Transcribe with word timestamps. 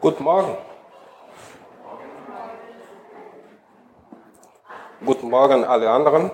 Guten 0.00 0.24
Morgen. 0.24 0.56
Guten 5.04 5.28
Morgen 5.28 5.62
alle 5.62 5.90
anderen. 5.90 6.30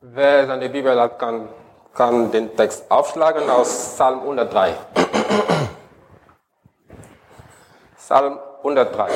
Wer 0.00 0.46
seine 0.46 0.70
Bibel 0.70 0.98
hat, 0.98 1.18
kann, 1.18 1.50
kann 1.92 2.30
den 2.30 2.56
Text 2.56 2.90
aufschlagen 2.90 3.50
aus 3.50 3.68
Psalm 3.68 4.20
103. 4.20 4.74
Psalm 7.98 8.38
103. 8.62 9.10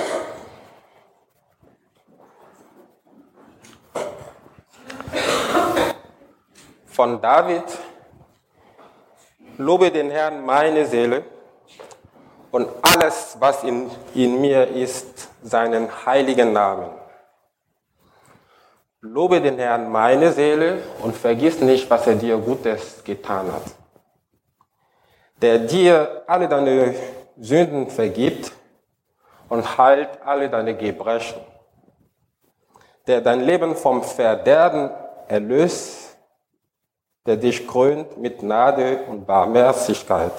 von 6.99 7.21
David. 7.21 7.63
Lobe 9.57 9.93
den 9.93 10.11
Herrn 10.11 10.45
meine 10.45 10.85
Seele 10.85 11.23
und 12.51 12.69
alles, 12.83 13.37
was 13.39 13.63
in, 13.63 13.89
in 14.15 14.41
mir 14.41 14.67
ist, 14.67 15.29
seinen 15.41 15.87
heiligen 16.05 16.53
Namen. 16.53 16.91
Lobe 19.01 19.41
den 19.41 19.59
Herrn 19.61 19.93
meine 19.93 20.33
Seele 20.33 20.83
und 21.01 21.15
vergiss 21.15 21.61
nicht, 21.61 21.89
was 21.89 22.05
er 22.09 22.17
dir 22.17 22.37
Gutes 22.37 23.05
getan 23.05 23.53
hat. 23.53 23.63
Der 25.41 25.61
dir 25.61 26.25
alle 26.27 26.49
deine 26.49 26.97
Sünden 27.37 27.91
vergibt 27.91 28.51
und 29.49 29.79
heilt 29.79 30.21
alle 30.25 30.51
deine 30.51 30.77
Gebrechen. 30.77 31.41
Der 33.07 33.21
dein 33.21 33.43
Leben 33.43 33.77
vom 33.77 34.03
Verderben 34.03 34.91
erlöst 35.29 36.08
der 37.29 37.37
dich 37.37 37.69
krönt 37.69 38.17
mit 38.17 38.39
Gnade 38.39 39.05
und 39.07 39.27
Barmherzigkeit, 39.27 40.33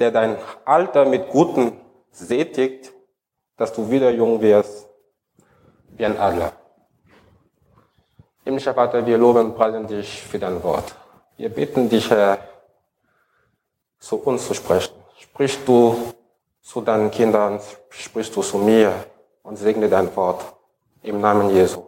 der 0.00 0.10
dein 0.10 0.36
Alter 0.64 1.04
mit 1.04 1.28
Guten 1.30 1.80
sättigt, 2.10 2.92
dass 3.56 3.72
du 3.72 3.88
wieder 3.88 4.10
jung 4.10 4.40
wirst 4.40 4.88
wie 5.90 6.04
ein 6.04 6.18
Adler. 6.18 6.52
Himmlischer 8.42 8.74
Vater, 8.74 9.06
wir 9.06 9.16
loben 9.16 9.46
und 9.46 9.56
preisen 9.56 9.86
dich 9.86 10.22
für 10.22 10.40
dein 10.40 10.60
Wort. 10.64 10.92
Wir 11.36 11.50
bitten 11.50 11.88
dich, 11.88 12.10
Herr, 12.10 12.38
zu 14.00 14.16
uns 14.16 14.44
zu 14.44 14.54
sprechen. 14.54 14.94
Sprich 15.18 15.64
du 15.64 15.96
zu 16.62 16.80
deinen 16.80 17.12
Kindern, 17.12 17.60
sprichst 17.90 18.34
du 18.34 18.42
zu 18.42 18.58
mir 18.58 18.92
und 19.44 19.56
segne 19.56 19.88
dein 19.88 20.14
Wort. 20.16 20.52
Im 21.02 21.20
Namen 21.20 21.50
Jesu. 21.50 21.84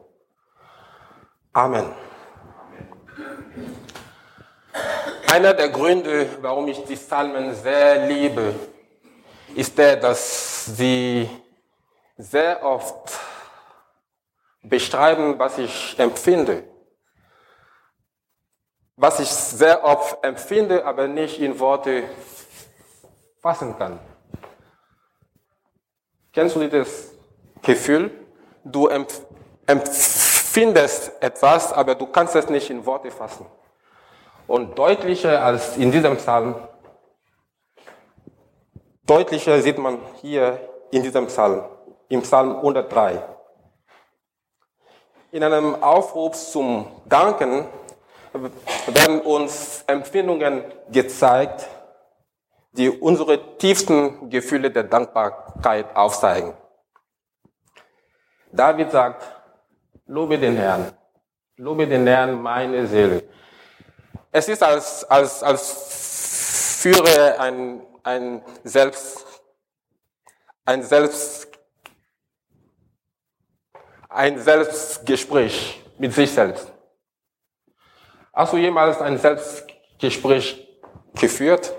Amen. 1.52 2.07
Einer 5.30 5.52
der 5.52 5.68
Gründe, 5.68 6.26
warum 6.40 6.68
ich 6.68 6.82
die 6.84 6.96
Psalmen 6.96 7.54
sehr 7.54 8.06
liebe, 8.06 8.54
ist 9.54 9.76
der, 9.76 9.96
dass 9.96 10.64
sie 10.64 11.28
sehr 12.16 12.64
oft 12.64 13.12
beschreiben, 14.62 15.38
was 15.38 15.58
ich 15.58 15.98
empfinde. 15.98 16.64
Was 18.96 19.20
ich 19.20 19.28
sehr 19.28 19.84
oft 19.84 20.24
empfinde, 20.24 20.86
aber 20.86 21.06
nicht 21.06 21.38
in 21.40 21.60
Worte 21.60 22.04
fassen 23.42 23.76
kann. 23.76 24.00
Kennst 26.32 26.56
du 26.56 26.60
dieses 26.66 27.12
Gefühl? 27.60 28.10
Du 28.64 28.88
empfindest 29.66 31.12
etwas, 31.20 31.70
aber 31.70 31.94
du 31.94 32.06
kannst 32.06 32.34
es 32.34 32.48
nicht 32.48 32.70
in 32.70 32.86
Worte 32.86 33.10
fassen. 33.10 33.44
Und 34.48 34.78
deutlicher 34.78 35.44
als 35.44 35.76
in 35.76 35.92
diesem 35.92 36.16
Psalm, 36.16 36.54
deutlicher 39.04 39.60
sieht 39.60 39.76
man 39.76 39.98
hier 40.22 40.58
in 40.90 41.02
diesem 41.02 41.26
Psalm, 41.26 41.64
im 42.08 42.22
Psalm 42.22 42.56
103. 42.56 43.22
In 45.32 45.44
einem 45.44 45.82
Aufruf 45.82 46.34
zum 46.34 46.86
Danken 47.04 47.66
werden 48.86 49.20
uns 49.20 49.84
Empfindungen 49.86 50.64
gezeigt, 50.90 51.68
die 52.72 52.88
unsere 52.88 53.58
tiefsten 53.58 54.30
Gefühle 54.30 54.70
der 54.70 54.84
Dankbarkeit 54.84 55.94
aufzeigen. 55.94 56.54
David 58.50 58.92
sagt, 58.92 59.26
lobe 60.06 60.38
den 60.38 60.56
Herrn, 60.56 60.90
lobe 61.56 61.86
den 61.86 62.06
Herrn 62.06 62.40
meine 62.40 62.86
Seele. 62.86 63.24
Es 64.38 64.46
ist 64.46 64.62
als, 64.62 65.02
als, 65.10 65.42
als 65.42 66.78
führe 66.80 67.40
ein, 67.40 67.84
ein 68.04 68.40
Selbst, 68.62 69.26
ein 70.64 70.84
Selbst, 70.84 71.48
ein 74.08 74.38
Selbstgespräch 74.38 75.82
mit 75.98 76.14
sich 76.14 76.30
selbst. 76.30 76.72
Hast 78.32 78.52
du 78.52 78.58
jemals 78.58 79.00
ein 79.00 79.18
Selbstgespräch 79.18 80.68
geführt? 81.14 81.74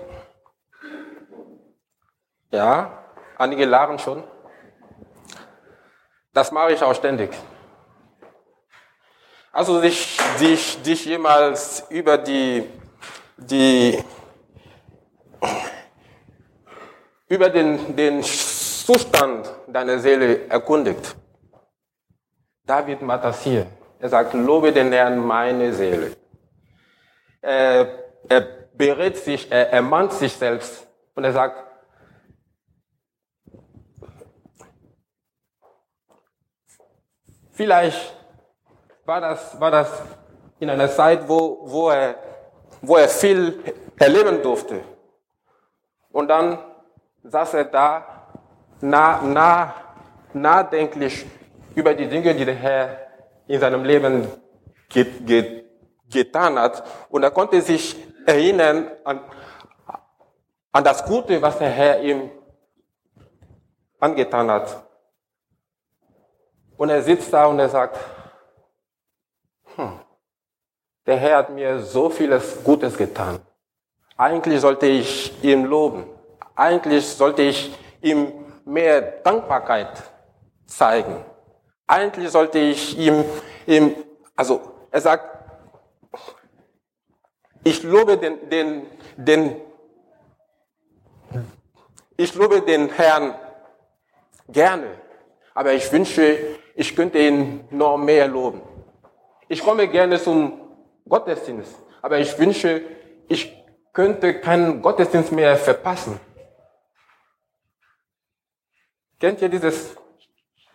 Ja, 2.50 3.06
einige 3.38 3.64
lachen 3.64 3.98
schon. 3.98 4.22
Das 6.34 6.52
mache 6.52 6.72
ich 6.72 6.82
auch 6.82 6.94
ständig. 6.94 7.30
Also 9.52 9.80
dich, 9.80 10.16
dich, 10.40 10.80
dich 10.82 11.04
jemals 11.06 11.84
über 11.90 12.18
die, 12.18 12.70
die, 13.36 13.98
über 17.28 17.50
den, 17.50 17.96
den 17.96 18.22
Zustand 18.22 19.52
deiner 19.66 19.98
Seele 19.98 20.46
erkundigt. 20.48 21.16
David 22.64 23.00
hier. 23.42 23.66
Er 23.98 24.08
sagt, 24.08 24.34
lobe 24.34 24.72
den 24.72 24.92
Herrn 24.92 25.18
meine 25.18 25.72
Seele. 25.72 26.16
Er, 27.42 28.04
er 28.28 28.40
berät 28.72 29.16
sich, 29.16 29.50
er 29.50 29.72
ermahnt 29.72 30.12
sich 30.12 30.32
selbst 30.32 30.86
und 31.16 31.24
er 31.24 31.32
sagt, 31.32 31.66
vielleicht 37.50 38.19
war 39.10 39.20
das, 39.20 39.60
war 39.60 39.72
das 39.72 39.90
in 40.60 40.70
einer 40.70 40.88
Zeit, 40.88 41.28
wo, 41.28 41.62
wo, 41.64 41.90
er, 41.90 42.14
wo 42.80 42.96
er 42.96 43.08
viel 43.08 43.58
erleben 43.98 44.40
durfte. 44.40 44.82
Und 46.12 46.28
dann 46.28 46.58
saß 47.24 47.54
er 47.54 47.64
da, 47.64 48.28
nah, 48.80 49.20
nah, 49.22 49.74
nachdenklich 50.32 51.26
über 51.74 51.92
die 51.92 52.06
Dinge, 52.06 52.32
die 52.36 52.44
der 52.44 52.54
Herr 52.54 52.98
in 53.48 53.58
seinem 53.58 53.82
Leben 53.82 54.28
get, 54.88 55.26
get, 55.26 55.64
getan 56.08 56.56
hat. 56.56 56.84
Und 57.08 57.24
er 57.24 57.32
konnte 57.32 57.60
sich 57.62 57.96
erinnern 58.26 58.92
an, 59.02 59.22
an 60.70 60.84
das 60.84 61.04
Gute, 61.04 61.42
was 61.42 61.58
der 61.58 61.70
Herr 61.70 62.00
ihm 62.00 62.30
angetan 63.98 64.48
hat. 64.52 64.86
Und 66.76 66.90
er 66.90 67.02
sitzt 67.02 67.32
da 67.32 67.46
und 67.46 67.58
er 67.58 67.68
sagt, 67.68 67.98
der 71.10 71.18
Herr 71.18 71.38
hat 71.38 71.50
mir 71.50 71.80
so 71.80 72.08
vieles 72.08 72.62
Gutes 72.62 72.96
getan. 72.96 73.40
Eigentlich 74.16 74.60
sollte 74.60 74.86
ich 74.86 75.32
ihm 75.42 75.64
loben. 75.64 76.04
Eigentlich 76.54 77.04
sollte 77.04 77.42
ich 77.42 77.76
ihm 78.00 78.32
mehr 78.64 79.00
Dankbarkeit 79.24 79.90
zeigen. 80.66 81.16
Eigentlich 81.88 82.30
sollte 82.30 82.60
ich 82.60 82.96
ihm, 82.96 83.24
ihm 83.66 83.96
also 84.36 84.60
er 84.92 85.00
sagt, 85.00 85.24
ich 87.64 87.82
lobe 87.82 88.16
den, 88.16 88.48
den, 88.48 88.86
den, 89.16 89.56
ich 92.16 92.32
lobe 92.36 92.62
den 92.62 92.88
Herrn 92.88 93.34
gerne, 94.48 94.86
aber 95.54 95.72
ich 95.72 95.90
wünsche, 95.90 96.38
ich 96.76 96.94
könnte 96.94 97.18
ihn 97.18 97.64
noch 97.70 97.96
mehr 97.96 98.28
loben. 98.28 98.62
Ich 99.48 99.64
komme 99.64 99.88
gerne 99.88 100.22
zum 100.22 100.59
Gottesdienst, 101.08 101.74
aber 102.02 102.18
ich 102.18 102.38
wünsche, 102.38 102.82
ich 103.28 103.56
könnte 103.92 104.40
keinen 104.40 104.80
Gottesdienst 104.82 105.32
mehr 105.32 105.56
verpassen. 105.56 106.20
Kennt 109.18 109.42
ihr 109.42 109.48
dieses 109.48 109.96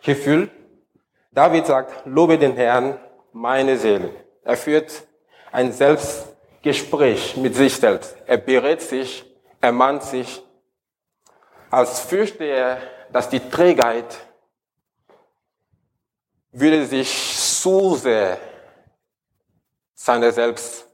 Gefühl? 0.02 0.50
David 1.32 1.66
sagt, 1.66 2.06
lobe 2.06 2.38
den 2.38 2.54
Herrn, 2.54 2.98
meine 3.32 3.76
Seele. 3.76 4.10
Er 4.42 4.56
führt 4.56 5.06
ein 5.52 5.72
Selbstgespräch 5.72 7.36
mit 7.36 7.54
sich 7.54 7.76
selbst. 7.76 8.16
Er 8.26 8.38
berät 8.38 8.80
sich, 8.80 9.24
er 9.60 9.72
mahnt 9.72 10.02
sich, 10.02 10.42
als 11.70 12.00
fürchte 12.00 12.44
er, 12.44 12.78
dass 13.12 13.28
die 13.28 13.40
Trägheit 13.40 14.16
würde 16.52 16.86
sich 16.86 17.36
zu 17.36 17.96
sehr 17.96 18.38
seiner 20.06 20.30
selbst 20.30 20.88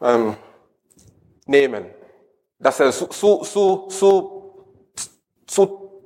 ähm, 0.00 0.36
nehmen. 1.46 1.86
Dass 2.58 2.78
er 2.78 2.92
zu, 2.92 3.06
zu, 3.08 3.42
zu, 3.42 3.88
zu, 3.88 4.64
zu 5.46 6.02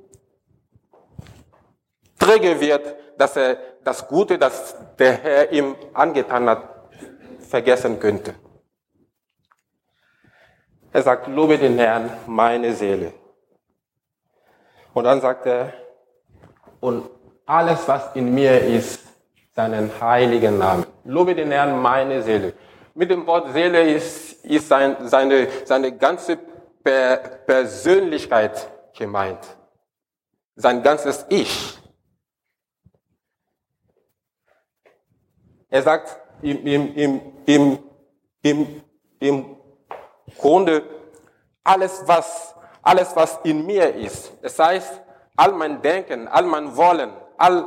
träge 2.17 2.59
wird, 2.59 2.95
dass 3.17 3.35
er 3.37 3.57
das 3.83 4.07
Gute, 4.07 4.37
das 4.37 4.75
der 4.97 5.13
Herr 5.13 5.51
ihm 5.51 5.75
angetan 5.93 6.49
hat, 6.49 6.89
vergessen 7.47 7.99
könnte. 7.99 8.33
Er 10.91 11.03
sagt, 11.03 11.27
lobe 11.27 11.57
den 11.59 11.77
Herrn, 11.77 12.09
meine 12.25 12.73
Seele. 12.73 13.13
Und 14.93 15.03
dann 15.03 15.21
sagt 15.21 15.45
er, 15.45 15.71
und 16.79 17.09
alles, 17.45 17.87
was 17.87 18.15
in 18.15 18.33
mir 18.33 18.59
ist, 18.59 19.06
seinen 19.57 19.89
heiligen 19.99 20.59
Namen. 20.59 20.85
Lobe 21.03 21.33
den 21.33 21.49
Herrn, 21.49 21.81
meine 21.81 22.21
Seele. 22.21 22.53
Mit 22.93 23.09
dem 23.09 23.25
Wort 23.25 23.53
Seele 23.53 23.89
ist, 23.91 24.45
ist 24.45 24.67
sein, 24.67 24.95
seine, 25.07 25.47
seine 25.65 25.97
ganze 25.97 26.37
per 26.83 27.17
Persönlichkeit 27.17 28.69
gemeint. 28.95 29.39
Sein 30.55 30.83
ganzes 30.83 31.25
Ich. 31.29 31.75
Er 35.69 35.81
sagt 35.81 36.19
im, 36.43 36.63
im, 36.67 36.95
im, 36.95 37.21
im, 37.45 37.77
im, 38.43 38.81
im 39.19 39.57
Grunde, 40.37 40.83
alles 41.63 42.03
was, 42.05 42.53
alles 42.83 43.15
was 43.15 43.39
in 43.43 43.65
mir 43.65 43.95
ist. 43.95 44.31
Das 44.43 44.59
heißt, 44.59 45.01
all 45.35 45.53
mein 45.53 45.81
Denken, 45.81 46.27
all 46.27 46.43
mein 46.43 46.77
Wollen, 46.77 47.09
all, 47.37 47.65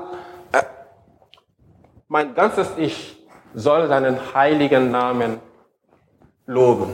mein 2.10 2.34
ganzes 2.34 2.76
Ich 2.76 3.24
soll 3.54 3.86
seinen 3.86 4.34
heiligen 4.34 4.90
Namen 4.90 5.40
loben. 6.44 6.92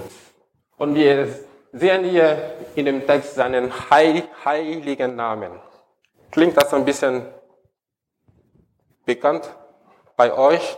Und 0.77 0.95
wir 0.95 1.27
sehen 1.73 2.05
hier 2.05 2.53
in 2.75 2.85
dem 2.85 3.07
Text 3.07 3.35
seinen 3.35 3.73
heiligen 3.91 5.17
Namen. 5.17 5.53
Klingt 6.31 6.59
das 6.59 6.73
ein 6.75 6.85
bisschen 6.85 7.27
bekannt 9.07 9.51
bei 10.17 10.35
euch? 10.35 10.77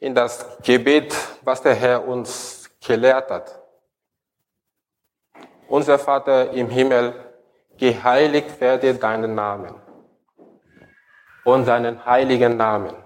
In 0.00 0.14
das 0.14 0.58
Gebet, 0.62 1.14
was 1.42 1.60
der 1.60 1.74
Herr 1.74 2.08
uns 2.08 2.70
gelehrt 2.86 3.30
hat. 3.30 3.62
Unser 5.68 5.98
Vater 5.98 6.52
im 6.52 6.70
Himmel, 6.70 7.14
geheiligt 7.76 8.58
werde 8.62 8.94
deinen 8.94 9.34
Namen 9.34 9.74
und 11.44 11.66
seinen 11.66 12.02
heiligen 12.06 12.56
Namen. 12.56 13.05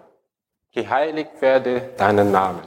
Geheiligt 0.72 1.40
werde 1.40 1.90
deinen 1.96 2.30
Namen. 2.30 2.62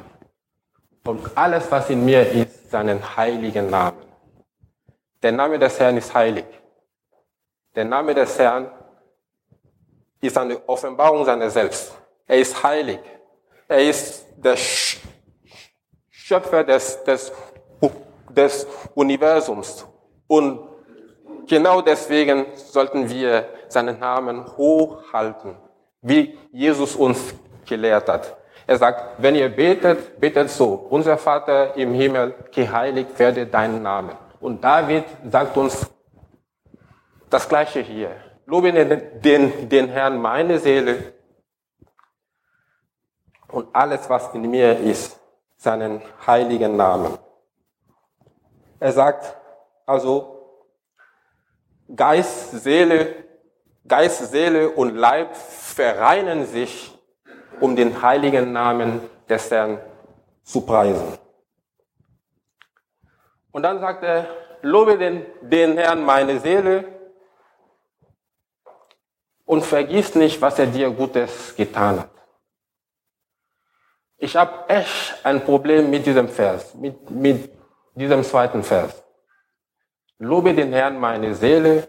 Und 1.06 1.38
alles, 1.38 1.72
was 1.72 1.90
in 1.90 2.04
mir 2.04 2.30
ist, 2.30 2.70
seinen 2.72 3.16
heiligen 3.16 3.70
Namen. 3.70 4.04
Der 5.22 5.32
Name 5.32 5.58
des 5.58 5.80
Herrn 5.80 5.98
ist 5.98 6.14
heilig. 6.14 6.46
Der 7.76 7.86
Name 7.86 8.14
des 8.14 8.38
Herrn 8.38 8.70
ist 10.20 10.38
eine 10.38 10.68
Offenbarung 10.68 11.24
seiner 11.26 11.50
selbst. 11.50 11.94
Er 12.28 12.40
ist 12.40 12.62
heilig. 12.62 13.00
Er 13.68 13.90
ist 13.90 14.26
der 14.38 14.58
Schöpfer 16.10 16.64
des, 16.64 17.04
des, 17.04 17.32
des 18.30 18.68
Universums. 18.96 19.86
Und 20.28 20.60
genau 21.48 21.82
deswegen 21.82 22.46
sollten 22.56 23.10
wir 23.10 23.48
seinen 23.68 24.00
Namen 24.00 24.46
hochhalten, 24.58 25.58
wie 26.02 26.38
Jesus 26.52 26.96
uns 26.96 27.34
gelehrt 27.66 28.10
hat. 28.10 28.38
Er 28.66 28.78
sagt, 28.78 29.22
wenn 29.22 29.36
ihr 29.36 29.50
betet, 29.50 30.20
betet 30.20 30.50
so, 30.50 30.88
unser 30.90 31.18
Vater 31.18 31.76
im 31.76 31.94
Himmel, 31.94 32.34
geheiligt 32.52 33.18
werde 33.20 33.46
dein 33.46 33.82
Name. 33.82 34.18
Und 34.40 34.64
David 34.64 35.06
sagt 35.30 35.58
uns 35.58 35.90
das 37.30 37.48
Gleiche 37.48 37.82
hier. 37.82 38.12
Lobe 38.46 38.72
den, 38.72 39.22
den, 39.22 39.70
den 39.70 39.90
Herrn 39.90 40.22
meine 40.22 40.60
Seele 40.60 41.14
und 43.48 43.74
alles, 43.74 44.10
was 44.10 44.34
in 44.34 44.50
mir 44.50 44.80
ist, 44.80 45.20
seinen 45.58 46.02
heiligen 46.26 46.76
Namen. 46.76 47.18
Er 48.80 48.92
sagt 48.92 49.38
also, 49.86 50.34
Geist, 51.96 52.52
Seele, 52.52 53.16
Geist, 53.88 54.32
Seele 54.32 54.70
und 54.70 54.96
Leib 54.96 55.36
vereinen 55.36 56.46
sich, 56.46 56.93
um 57.60 57.76
den 57.76 58.02
heiligen 58.02 58.52
Namen 58.52 59.02
des 59.30 59.50
Herrn 59.52 59.80
zu 60.44 60.62
preisen. 60.62 61.18
Und 63.52 63.64
dann 63.64 63.80
sagt 63.80 64.04
er, 64.04 64.28
lobe 64.62 64.98
den, 64.98 65.26
den 65.42 65.78
Herrn 65.78 66.04
meine 66.04 66.40
Seele 66.40 66.86
und 69.46 69.64
vergiss 69.64 70.16
nicht, 70.16 70.42
was 70.42 70.58
er 70.58 70.68
dir 70.68 70.90
Gutes 70.90 71.56
getan 71.56 72.00
hat. 72.00 72.10
Ich 74.18 74.36
habe 74.36 74.70
echt 74.70 75.26
ein 75.26 75.44
Problem 75.44 75.90
mit 75.90 76.06
diesem 76.06 76.30
Vers, 76.30 76.74
mit, 76.76 77.10
mit 77.10 77.52
diesem 77.94 78.24
zweiten 78.24 78.64
Vers. 78.64 79.04
Lobe 80.18 80.54
den 80.54 80.72
Herrn 80.72 80.98
meine 80.98 81.36
Seele 81.36 81.88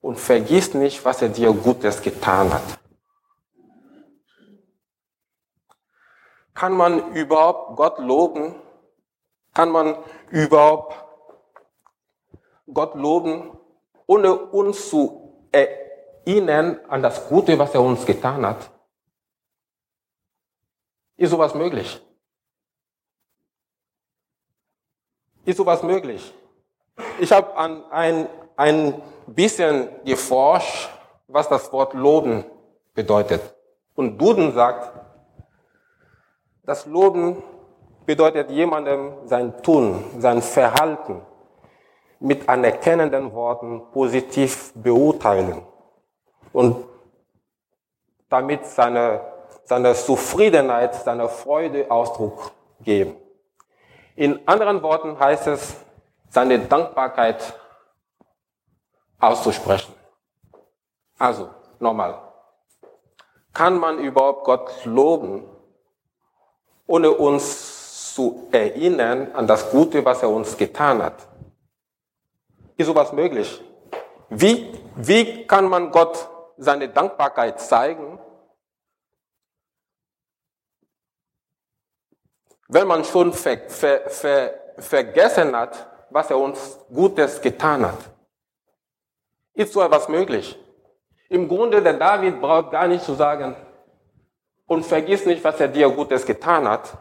und 0.00 0.18
vergiss 0.18 0.74
nicht, 0.74 1.04
was 1.04 1.20
er 1.20 1.28
dir 1.28 1.52
Gutes 1.52 2.00
getan 2.00 2.52
hat. 2.52 2.78
Kann 6.58 6.72
man 6.72 7.12
überhaupt 7.12 7.76
Gott 7.76 8.00
loben? 8.00 8.56
Kann 9.54 9.70
man 9.70 9.96
überhaupt 10.30 10.92
Gott 12.74 12.96
loben, 12.96 13.56
ohne 14.08 14.34
uns 14.34 14.90
zu 14.90 15.46
erinnern 15.52 16.80
an 16.88 17.00
das 17.00 17.28
Gute, 17.28 17.56
was 17.60 17.72
er 17.74 17.80
uns 17.80 18.04
getan 18.04 18.44
hat? 18.44 18.72
Ist 21.16 21.30
sowas 21.30 21.54
möglich? 21.54 22.02
Ist 25.44 25.58
sowas 25.58 25.84
möglich? 25.84 26.34
Ich 27.20 27.30
habe 27.30 27.56
an 27.56 27.84
ein, 27.92 28.28
ein 28.56 29.00
bisschen 29.28 29.90
geforscht, 30.04 30.90
was 31.28 31.48
das 31.48 31.72
Wort 31.72 31.94
loben 31.94 32.44
bedeutet. 32.94 33.54
Und 33.94 34.18
Duden 34.18 34.52
sagt, 34.54 35.07
das 36.68 36.84
Loben 36.84 37.42
bedeutet 38.04 38.50
jemandem 38.50 39.14
sein 39.24 39.62
Tun, 39.62 40.04
sein 40.18 40.42
Verhalten 40.42 41.22
mit 42.20 42.46
anerkennenden 42.46 43.32
Worten 43.32 43.90
positiv 43.90 44.74
beurteilen 44.74 45.62
und 46.52 46.84
damit 48.28 48.66
seine, 48.66 49.22
seine 49.64 49.94
Zufriedenheit, 49.94 50.94
seine 50.94 51.30
Freude 51.30 51.90
Ausdruck 51.90 52.52
geben. 52.80 53.16
In 54.14 54.46
anderen 54.46 54.82
Worten 54.82 55.18
heißt 55.18 55.46
es, 55.46 55.74
seine 56.28 56.58
Dankbarkeit 56.58 57.54
auszusprechen. 59.18 59.94
Also, 61.18 61.48
nochmal. 61.78 62.20
Kann 63.54 63.78
man 63.78 63.98
überhaupt 64.00 64.44
Gott 64.44 64.84
loben, 64.84 65.48
ohne 66.88 67.12
uns 67.12 68.14
zu 68.14 68.48
erinnern 68.50 69.30
an 69.32 69.46
das 69.46 69.70
Gute, 69.70 70.04
was 70.04 70.22
er 70.22 70.30
uns 70.30 70.56
getan 70.56 71.00
hat? 71.00 71.28
Ist 72.76 72.86
sowas 72.86 73.12
möglich? 73.12 73.62
Wie, 74.30 74.72
wie 74.96 75.46
kann 75.46 75.68
man 75.68 75.92
Gott 75.92 76.28
seine 76.56 76.88
Dankbarkeit 76.88 77.60
zeigen, 77.60 78.18
wenn 82.68 82.86
man 82.86 83.04
schon 83.04 83.32
ver, 83.32 83.58
ver, 83.68 84.10
ver, 84.10 84.54
vergessen 84.78 85.56
hat, 85.56 85.88
was 86.10 86.30
er 86.30 86.38
uns 86.38 86.78
Gutes 86.92 87.40
getan 87.40 87.86
hat. 87.86 87.98
Ist 89.54 89.72
so 89.72 89.82
etwas 89.82 90.08
möglich? 90.08 90.58
Im 91.28 91.48
Grunde, 91.48 91.82
der 91.82 91.94
David 91.94 92.40
braucht 92.40 92.70
gar 92.70 92.86
nicht 92.86 93.04
zu 93.04 93.14
sagen, 93.14 93.56
und 94.68 94.84
vergiss 94.86 95.26
nicht, 95.26 95.42
was 95.42 95.58
er 95.58 95.66
dir 95.66 95.88
Gutes 95.90 96.24
getan 96.24 96.68
hat, 96.68 96.96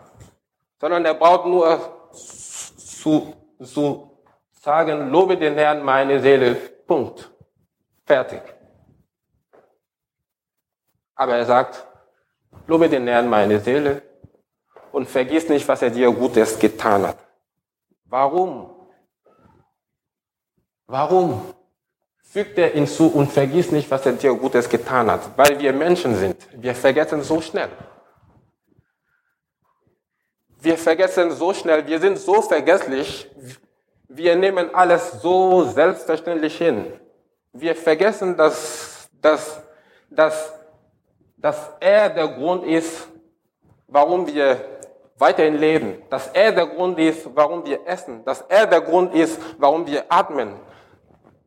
sondern 0.80 1.06
er 1.06 1.14
braucht 1.14 1.46
nur 1.46 2.10
zu, 2.12 3.34
zu 3.62 4.20
sagen, 4.52 5.12
lobe 5.12 5.38
den 5.38 5.54
Herrn 5.56 5.84
meine 5.84 6.20
Seele, 6.20 6.56
Punkt. 6.56 7.30
Fertig. 8.06 8.42
Aber 11.14 11.36
er 11.36 11.46
sagt, 11.46 11.86
lobe 12.66 12.90
den 12.90 13.08
Herrn 13.08 13.30
meine 13.30 13.60
Seele 13.60 14.02
und 14.92 15.08
vergiss 15.08 15.50
nicht, 15.50 15.68
was 15.68 15.82
er 15.82 15.90
dir 15.90 16.12
Gutes 16.12 16.58
getan 16.58 17.06
hat. 17.06 17.18
Warum? 18.06 18.70
Warum? 20.86 21.54
Fügt 22.30 22.58
er 22.58 22.70
hinzu 22.70 23.08
und 23.08 23.32
vergiss 23.32 23.72
nicht, 23.72 23.90
was 23.90 24.06
er 24.06 24.14
dir 24.14 24.34
Gutes 24.34 24.70
getan 24.70 25.10
hat, 25.10 25.22
weil 25.38 25.60
wir 25.60 25.74
Menschen 25.74 26.16
sind. 26.16 26.36
Wir 26.54 26.76
vergessen 26.76 27.22
so 27.22 27.42
schnell. 27.42 27.70
wir 30.68 30.78
vergessen 30.78 31.32
so 31.32 31.54
schnell, 31.54 31.86
wir 31.88 32.00
sind 32.00 32.18
so 32.18 32.42
vergesslich, 32.42 33.30
wir 34.10 34.36
nehmen 34.36 34.74
alles 34.74 35.22
so 35.22 35.64
selbstverständlich 35.64 36.58
hin. 36.58 36.92
Wir 37.54 37.76
vergessen, 37.76 38.36
dass, 38.36 39.10
dass, 39.22 39.62
dass, 40.10 40.54
dass 41.38 41.72
er 41.80 42.10
der 42.10 42.28
Grund 42.28 42.66
ist, 42.66 43.08
warum 43.88 44.28
wir 44.28 44.60
weiterhin 45.18 45.58
leben, 45.58 46.02
dass 46.10 46.28
er 46.28 46.52
der 46.52 46.68
Grund 46.68 47.00
ist, 47.00 47.28
warum 47.34 47.66
wir 47.66 47.80
essen, 47.86 48.24
dass 48.26 48.42
er 48.42 48.68
der 48.68 48.82
Grund 48.82 49.14
ist, 49.14 49.40
warum 49.58 49.86
wir 49.88 50.06
atmen, 50.10 50.54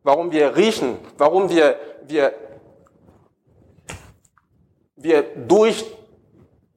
warum 0.02 0.30
wir 0.30 0.56
riechen, 0.56 0.98
warum 1.16 1.48
wir, 1.48 1.76
wir, 2.06 2.34
wir 4.96 5.22
durch 5.22 5.84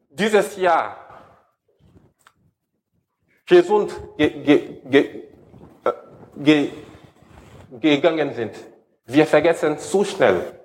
dieses 0.09 0.57
Jahr 0.57 0.97
gesund 3.45 3.93
ge, 4.17 4.29
ge, 4.43 4.81
ge, 4.85 5.23
ge, 6.37 6.69
gegangen 7.79 8.33
sind. 8.33 8.55
Wir 9.05 9.25
vergessen 9.25 9.77
zu 9.77 10.03
schnell. 10.05 10.59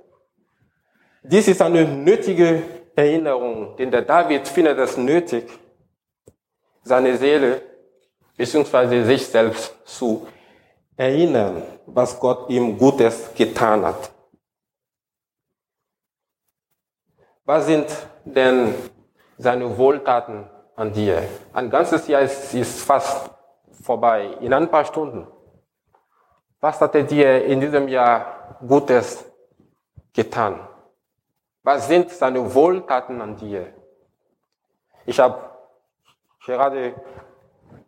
Dies 1.22 1.48
ist 1.48 1.60
eine 1.60 1.84
nötige 1.84 2.62
Erinnerung, 2.94 3.76
denn 3.76 3.90
der 3.90 4.02
David 4.02 4.46
findet 4.46 4.78
es 4.78 4.96
nötig, 4.96 5.44
seine 6.82 7.16
Seele 7.16 7.62
bzw. 8.36 9.04
sich 9.04 9.26
selbst 9.26 9.74
zu 9.84 10.26
erinnern, 10.98 11.62
was 11.86 12.18
Gott 12.18 12.50
ihm 12.50 12.76
Gutes 12.76 13.32
getan 13.34 13.84
hat. 13.84 14.10
Was 17.44 17.66
sind 17.66 17.86
denn 18.24 18.74
seine 19.38 19.78
Wohltaten 19.78 20.50
an 20.74 20.92
dir? 20.92 21.22
Ein 21.52 21.70
ganzes 21.70 22.06
Jahr 22.08 22.22
ist, 22.22 22.52
ist 22.52 22.82
fast 22.82 23.30
vorbei, 23.80 24.36
in 24.40 24.52
ein 24.52 24.68
paar 24.68 24.84
Stunden. 24.84 25.26
Was 26.60 26.80
hat 26.80 26.94
er 26.96 27.04
dir 27.04 27.44
in 27.44 27.60
diesem 27.60 27.86
Jahr 27.86 28.58
Gutes 28.66 29.24
getan? 30.12 30.68
Was 31.62 31.86
sind 31.86 32.10
seine 32.10 32.52
Wohltaten 32.52 33.20
an 33.20 33.36
dir? 33.36 33.72
Ich 35.06 35.20
habe 35.20 35.38
gerade 36.44 36.94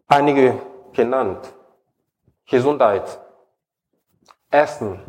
einige 0.07 0.61
genannt. 0.93 1.53
Gesundheit, 2.51 3.21
Essen, 4.51 5.01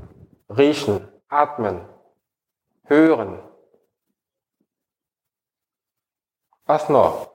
Riechen, 0.47 1.07
Atmen, 1.27 1.81
Hören. 2.83 3.39
Was 6.65 6.87
noch? 6.87 7.31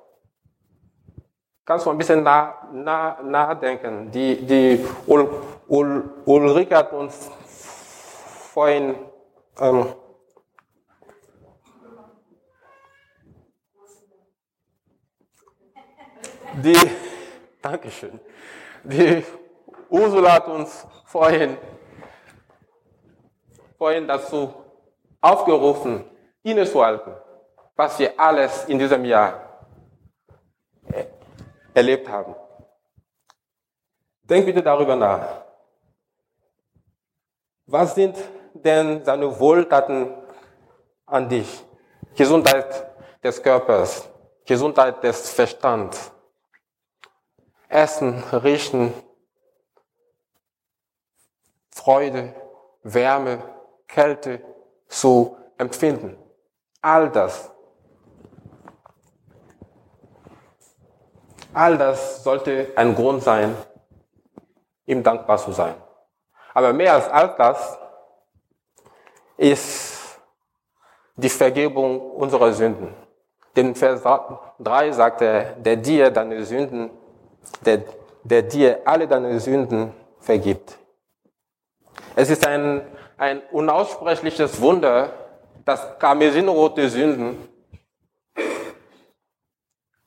Kannst 1.64 1.86
du 1.86 1.90
ein 1.90 1.98
bisschen 1.98 2.22
nah, 2.22 2.68
nah, 2.72 3.20
nachdenken? 3.20 4.12
Die, 4.12 4.46
die 4.46 4.86
Ul, 5.08 5.28
Ul, 5.66 6.22
Ulrike 6.24 6.76
hat 6.76 6.92
uns 6.92 7.28
vorhin 8.52 8.94
ähm, 9.58 9.92
die, 16.62 16.78
Dankeschön, 17.60 18.20
die 18.84 19.24
Ursula 19.88 20.32
hat 20.32 20.48
uns 20.48 20.86
vorhin, 21.04 21.56
vorhin 23.78 24.06
dazu 24.06 24.52
aufgerufen, 25.20 26.04
innezuhalten, 26.42 27.14
was 27.74 27.98
wir 27.98 28.18
alles 28.18 28.64
in 28.66 28.78
diesem 28.78 29.04
Jahr 29.04 29.66
erlebt 31.74 32.08
haben. 32.08 32.34
Denk 34.22 34.46
bitte 34.46 34.62
darüber 34.62 34.96
nach. 34.96 35.42
Was 37.66 37.94
sind 37.94 38.16
denn 38.54 39.04
seine 39.04 39.38
Wohltaten 39.38 40.14
an 41.04 41.28
dich? 41.28 41.64
Gesundheit 42.16 42.86
des 43.22 43.42
Körpers, 43.42 44.08
Gesundheit 44.44 45.02
des 45.02 45.30
Verstands, 45.30 46.12
Essen, 47.68 48.22
Riechen, 48.32 48.94
Freude, 51.76 52.34
Wärme, 52.82 53.38
Kälte 53.86 54.40
zu 54.88 55.36
empfinden. 55.58 56.16
All 56.80 57.10
das. 57.10 57.50
All 61.52 61.76
das 61.76 62.22
sollte 62.24 62.72
ein 62.76 62.94
Grund 62.94 63.22
sein, 63.22 63.54
ihm 64.86 65.02
dankbar 65.02 65.36
zu 65.36 65.52
sein. 65.52 65.74
Aber 66.54 66.72
mehr 66.72 66.94
als 66.94 67.08
all 67.08 67.34
das 67.36 67.78
ist 69.36 70.18
die 71.14 71.28
Vergebung 71.28 72.10
unserer 72.12 72.52
Sünden. 72.52 72.94
Denn 73.54 73.74
Vers 73.74 74.02
3 74.58 74.92
sagt 74.92 75.20
er, 75.20 75.52
der 75.56 75.76
dir 75.76 76.10
deine 76.10 76.42
Sünden 76.44 76.90
der, 77.64 77.82
der 78.22 78.42
dir 78.42 78.80
alle 78.84 79.06
deine 79.06 79.38
Sünden 79.40 79.92
vergibt. 80.20 80.78
Es 82.14 82.30
ist 82.30 82.46
ein, 82.46 82.86
ein 83.16 83.42
unaussprechliches 83.50 84.60
Wunder, 84.60 85.12
dass 85.64 85.98
karmesinrote 85.98 86.88
Sünden 86.88 87.48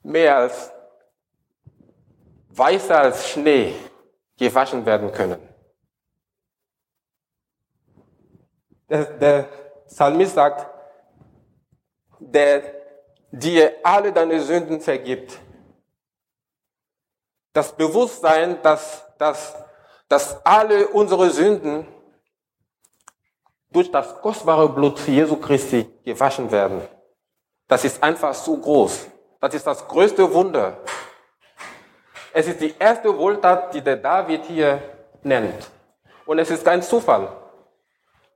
mehr 0.02 0.36
als 0.36 0.72
weißer 2.48 2.98
als 2.98 3.28
Schnee 3.28 3.74
gewaschen 4.36 4.84
werden 4.84 5.12
können. 5.12 5.40
Der, 8.88 9.04
der 9.04 9.48
Psalmist 9.86 10.34
sagt, 10.34 10.66
der 12.18 12.62
dir 13.30 13.74
alle 13.82 14.12
deine 14.12 14.40
Sünden 14.40 14.80
vergibt, 14.80 15.38
das 17.52 17.76
Bewusstsein, 17.76 18.60
dass, 18.62 19.06
dass, 19.18 19.54
dass 20.10 20.44
alle 20.44 20.88
unsere 20.88 21.30
Sünden 21.30 21.86
durch 23.70 23.92
das 23.92 24.20
kostbare 24.20 24.68
Blut 24.68 24.98
Jesu 25.06 25.36
Christi 25.36 25.88
gewaschen 26.04 26.50
werden. 26.50 26.82
Das 27.68 27.84
ist 27.84 28.02
einfach 28.02 28.34
so 28.34 28.56
groß. 28.56 29.06
Das 29.40 29.54
ist 29.54 29.64
das 29.64 29.86
größte 29.86 30.34
Wunder. 30.34 30.78
Es 32.32 32.48
ist 32.48 32.60
die 32.60 32.74
erste 32.76 33.16
Wohltat, 33.16 33.72
die 33.72 33.80
der 33.80 33.96
David 33.96 34.44
hier 34.46 34.82
nennt. 35.22 35.70
Und 36.26 36.40
es 36.40 36.50
ist 36.50 36.64
kein 36.64 36.82
Zufall. 36.82 37.28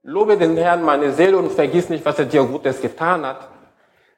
Lobe 0.03 0.37
den 0.37 0.57
Herrn, 0.57 0.83
meine 0.83 1.13
Seele, 1.13 1.37
und 1.37 1.51
vergiss 1.51 1.89
nicht, 1.89 2.05
was 2.05 2.21
er 2.21 2.27
dir 2.27 2.45
Gutes 2.45 2.81
getan 2.81 3.27
hat, 3.27 3.49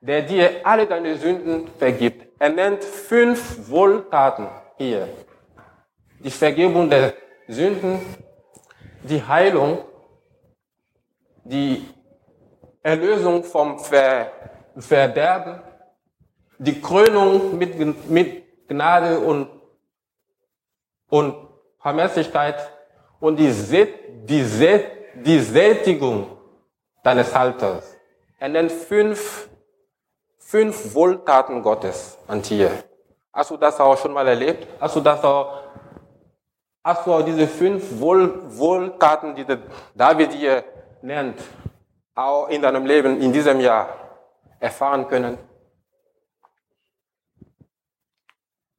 der 0.02 0.20
dir 0.22 0.60
alle 0.62 0.86
deine 0.86 1.16
Sünden 1.16 1.68
vergibt. 1.78 2.26
Er 2.38 2.50
nennt 2.50 2.84
fünf 2.84 3.70
Wohltaten 3.70 4.46
hier. 4.76 5.08
Die 6.18 6.30
Vergebung 6.30 6.90
der 6.90 7.14
Sünden, 7.48 8.00
die 9.02 9.22
Heilung, 9.22 9.84
die 11.44 11.86
Erlösung 12.82 13.44
vom 13.44 13.78
Ver 13.78 14.30
Verderben, 14.78 15.62
die 16.58 16.80
Krönung 16.80 17.56
mit, 17.56 17.78
mit 18.10 18.68
Gnade 18.68 19.18
und, 19.18 19.48
und 21.08 21.34
Barmherzigkeit 21.82 22.70
und 23.20 23.36
die, 23.36 23.50
die, 24.24 24.44
die 25.14 25.40
Sättigung 25.40 26.36
deines 27.02 27.32
Halters. 27.34 27.96
Er 28.40 28.48
nennt 28.48 28.72
fünf, 28.72 29.48
fünf 30.36 30.94
Wohltaten 30.94 31.62
Gottes 31.62 32.18
an 32.26 32.42
dir. 32.42 32.72
Hast 33.32 33.52
du 33.52 33.56
das 33.56 33.78
auch 33.78 33.96
schon 33.96 34.12
mal 34.12 34.26
erlebt? 34.26 34.66
Hast 34.80 34.96
du 34.96 35.00
das 35.00 35.22
auch, 35.22 35.62
hast 36.86 37.04
du 37.04 37.12
auch 37.12 37.22
diese 37.22 37.48
fünf 37.48 37.98
Wohl, 38.00 38.56
Wohltaten, 38.56 39.34
die 39.34 39.44
der 39.44 39.58
David 39.92 40.32
hier 40.32 40.62
nennt, 41.02 41.40
auch 42.14 42.46
in 42.48 42.62
deinem 42.62 42.86
Leben 42.86 43.20
in 43.20 43.32
diesem 43.32 43.58
Jahr 43.58 43.88
erfahren 44.60 45.08
können? 45.08 45.36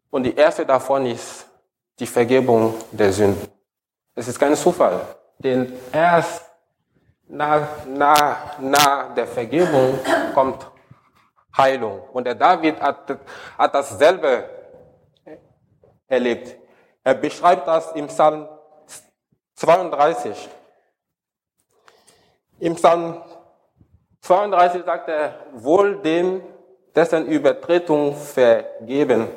Und 0.10 0.24
die 0.24 0.34
erste 0.34 0.66
davon 0.66 1.06
ist 1.06 1.48
die 2.00 2.08
Vergebung 2.08 2.76
der 2.92 3.12
Sünden. 3.12 3.46
Es 4.16 4.30
ist 4.30 4.40
kein 4.40 4.56
Zufall, 4.56 5.02
denn 5.38 5.74
erst 5.92 6.50
nach, 7.28 7.86
nach, 7.86 8.58
nach 8.60 9.14
der 9.16 9.28
Vergebung 9.28 10.00
kommt 10.34 10.66
Heilung. 11.58 12.04
Und 12.14 12.24
der 12.24 12.36
David 12.36 12.80
hat, 12.80 13.20
hat 13.58 13.76
dasselbe 13.76 14.50
erlebt. 16.08 16.67
Er 17.08 17.14
beschreibt 17.14 17.66
das 17.66 17.94
im 17.94 18.08
Psalm 18.08 18.50
32. 19.56 20.50
Im 22.60 22.76
Psalm 22.76 23.24
32 24.20 24.84
sagt 24.84 25.08
er, 25.08 25.46
wohl 25.54 26.02
dem, 26.02 26.42
dessen 26.94 27.28
Übertretung 27.28 28.14
vergeben 28.14 29.30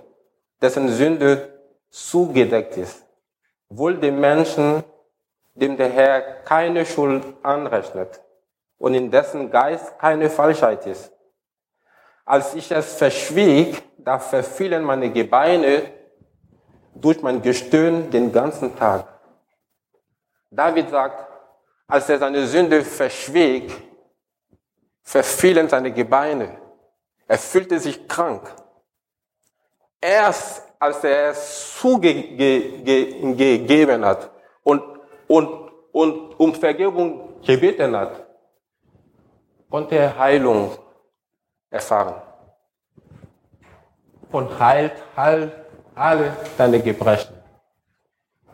dessen 0.60 0.88
Sünde 0.88 1.60
zugedeckt 1.90 2.76
ist. 2.76 3.06
Wohl 3.68 3.98
dem 3.98 4.18
Menschen, 4.18 4.82
dem 5.54 5.76
der 5.76 5.90
Herr 5.90 6.22
keine 6.42 6.84
Schuld 6.84 7.24
anrechnet 7.44 8.20
und 8.78 8.94
in 8.94 9.12
dessen 9.12 9.48
Geist 9.48 9.96
keine 9.96 10.28
Falschheit 10.28 10.86
ist. 10.86 11.12
Als 12.24 12.52
ich 12.56 12.68
es 12.72 12.94
verschwieg, 12.94 13.80
da 13.96 14.18
verfielen 14.18 14.82
meine 14.82 15.10
Gebeine 15.10 16.00
durch 17.00 17.23
mein 17.23 17.40
Gestöhn 17.42 18.11
den 18.11 18.33
ganzen 18.33 18.76
Tag. 18.76 19.07
David 20.50 20.90
sagt, 20.90 21.28
als 21.87 22.09
er 22.09 22.19
seine 22.19 22.45
Sünde 22.47 22.85
verschwieg, 22.85 23.71
verfielen 25.02 25.69
seine 25.69 25.92
Gebeine. 25.92 26.59
Er 27.26 27.38
fühlte 27.38 27.78
sich 27.78 28.09
krank. 28.09 28.52
Erst 30.00 30.64
als 30.78 31.04
er 31.04 31.30
es 31.30 31.78
zugegeben 31.78 34.04
hat 34.04 34.30
und, 34.62 34.83
und, 35.28 35.71
und 35.92 36.40
um 36.40 36.54
Vergebung 36.54 37.40
gebeten 37.42 37.95
hat, 37.95 38.26
konnte 39.69 39.97
er 39.97 40.19
Heilung 40.19 40.71
erfahren. 41.69 42.14
Und 44.33 44.59
heilt, 44.59 44.95
heilt 45.16 45.52
alle 45.94 46.37
deine 46.56 46.80
Gebrechen. 46.80 47.35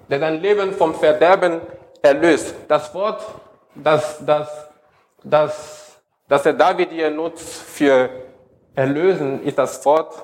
Der 0.09 0.19
dein 0.19 0.40
Leben 0.40 0.73
vom 0.73 0.95
Verderben 0.95 1.61
erlöst. 2.02 2.55
Das 2.69 2.95
Wort, 2.95 3.23
das, 3.75 4.25
das, 4.25 4.49
das, 5.23 6.00
das 6.28 6.43
der 6.43 6.52
David 6.52 6.90
hier 6.90 7.11
nutzt 7.11 7.62
für 7.62 8.09
erlösen, 8.75 9.43
ist 9.43 9.59
das 9.59 9.85
Wort, 9.85 10.14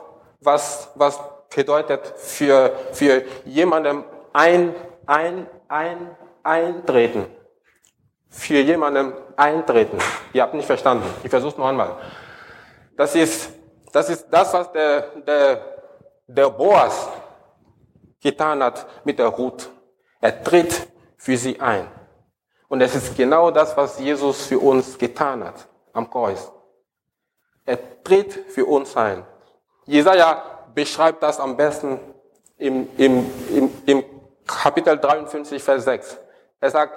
was, 0.41 0.91
was 0.95 1.21
bedeutet 1.55 2.07
für, 2.17 2.73
für 2.93 3.25
jemandem 3.45 4.05
ein, 4.33 4.75
ein, 5.07 5.47
ein, 5.69 6.17
eintreten. 6.43 7.27
Für 8.29 8.61
jemandem 8.61 9.13
eintreten. 9.37 9.99
Ihr 10.33 10.43
habt 10.43 10.55
nicht 10.55 10.67
verstanden. 10.67 11.05
Ich 11.23 11.31
versuche 11.31 11.53
es 11.53 11.59
noch 11.59 11.67
einmal. 11.67 11.97
Das 12.97 13.15
ist, 13.15 13.51
das 13.93 14.09
ist 14.09 14.27
das, 14.31 14.53
was 14.53 14.73
der, 14.73 15.01
der, 15.27 15.57
der 16.35 16.51
Boas 16.51 17.09
getan 18.21 18.63
hat 18.63 18.87
mit 19.05 19.19
der 19.19 19.29
Ruth. 19.29 19.71
Er 20.21 20.43
tritt 20.43 20.89
für 21.17 21.37
sie 21.37 21.61
ein. 21.61 21.89
Und 22.69 22.81
es 22.81 22.95
ist 22.95 23.17
genau 23.17 23.51
das, 23.51 23.77
was 23.77 23.99
Jesus 23.99 24.47
für 24.47 24.59
uns 24.59 24.97
getan 24.97 25.45
hat 25.45 25.69
am 25.93 26.09
Kreuz. 26.09 26.51
Er 27.67 28.03
tritt 28.03 28.33
für 28.33 28.65
uns 28.65 28.97
ein. 28.97 29.25
Jesaja 29.85 30.43
beschreibt 30.75 31.23
das 31.23 31.39
am 31.39 31.57
besten 31.57 32.01
im, 32.57 32.89
im, 32.97 33.31
im, 33.51 33.71
im 33.87 34.05
Kapitel 34.47 34.99
53, 34.99 35.63
Vers 35.63 35.85
6. 35.85 36.19
Er 36.61 36.71
sagt, 36.71 36.95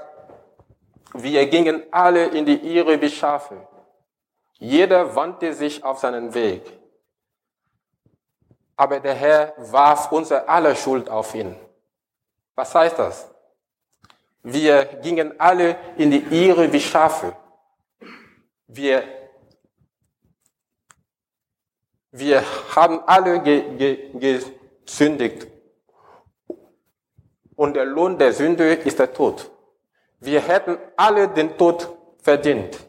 wir 1.14 1.46
gingen 1.48 1.84
alle 1.92 2.26
in 2.28 2.46
die 2.46 2.76
Irre 2.76 3.02
wie 3.02 3.10
Schafe. 3.10 3.68
Jeder 4.54 5.16
wandte 5.16 5.54
sich 5.54 5.84
auf 5.84 6.00
seinen 6.00 6.34
Weg. 6.34 6.62
Aber 8.76 9.00
der 9.00 9.14
Herr 9.14 9.54
warf 9.58 10.12
unsere 10.12 10.48
aller 10.48 10.76
Schuld 10.76 11.10
auf 11.10 11.34
ihn. 11.34 11.56
Was 12.56 12.74
heißt 12.74 13.00
das? 13.00 13.30
Wir 14.44 14.86
gingen 15.02 15.40
alle 15.40 15.78
in 15.98 16.12
die 16.12 16.24
Irre 16.46 16.72
wie 16.72 16.80
Schafe. 16.80 17.36
Wir 18.68 19.04
wir 22.18 22.42
haben 22.74 23.02
alle 23.06 23.42
ge, 23.42 23.76
ge, 23.76 24.46
gesündigt. 24.86 25.48
Und 27.58 27.76
der 27.76 27.84
Lohn 27.84 28.18
der 28.18 28.32
Sünde 28.32 28.74
ist 28.74 29.00
der 29.00 29.12
Tod. 29.12 29.52
Wir 30.22 30.40
hätten 30.40 30.78
alle 30.96 31.28
den 31.28 31.58
Tod 31.58 31.90
verdient. 32.20 32.80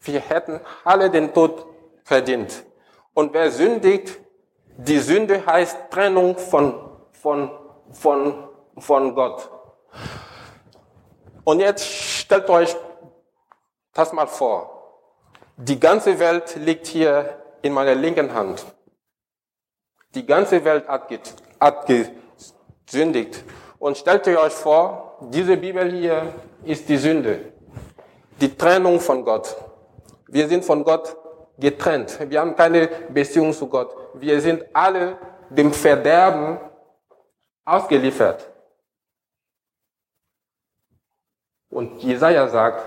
Wir 0.00 0.20
hätten 0.20 0.60
alle 0.84 1.08
den 1.08 1.32
Tod 1.32 1.66
verdient. 2.04 2.62
Und 3.20 3.34
wer 3.34 3.50
sündigt, 3.50 4.18
die 4.78 4.98
Sünde 4.98 5.44
heißt 5.44 5.90
Trennung 5.90 6.38
von, 6.38 6.72
von, 7.12 7.50
von, 7.92 8.48
von 8.78 9.14
Gott. 9.14 9.50
Und 11.44 11.60
jetzt 11.60 11.84
stellt 11.84 12.48
euch 12.48 12.74
das 13.92 14.14
mal 14.14 14.26
vor. 14.26 15.04
Die 15.58 15.78
ganze 15.78 16.18
Welt 16.18 16.56
liegt 16.56 16.86
hier 16.86 17.42
in 17.60 17.74
meiner 17.74 17.94
linken 17.94 18.32
Hand. 18.32 18.64
Die 20.14 20.24
ganze 20.24 20.64
Welt 20.64 20.88
hat, 20.88 21.10
hat 21.60 21.92
gesündigt. 22.86 23.44
Und 23.78 23.98
stellt 23.98 24.26
euch 24.28 24.54
vor, 24.54 25.18
diese 25.28 25.58
Bibel 25.58 25.92
hier 25.92 26.32
ist 26.64 26.88
die 26.88 26.96
Sünde. 26.96 27.52
Die 28.40 28.56
Trennung 28.56 28.98
von 28.98 29.22
Gott. 29.26 29.54
Wir 30.26 30.48
sind 30.48 30.64
von 30.64 30.82
Gott 30.84 31.19
getrennt. 31.60 32.18
Wir 32.28 32.40
haben 32.40 32.56
keine 32.56 32.88
Beziehung 33.08 33.52
zu 33.52 33.68
Gott. 33.68 33.94
Wir 34.14 34.40
sind 34.40 34.64
alle 34.72 35.18
dem 35.50 35.72
Verderben 35.72 36.58
ausgeliefert. 37.64 38.48
Und 41.68 42.02
Jesaja 42.02 42.48
sagt, 42.48 42.82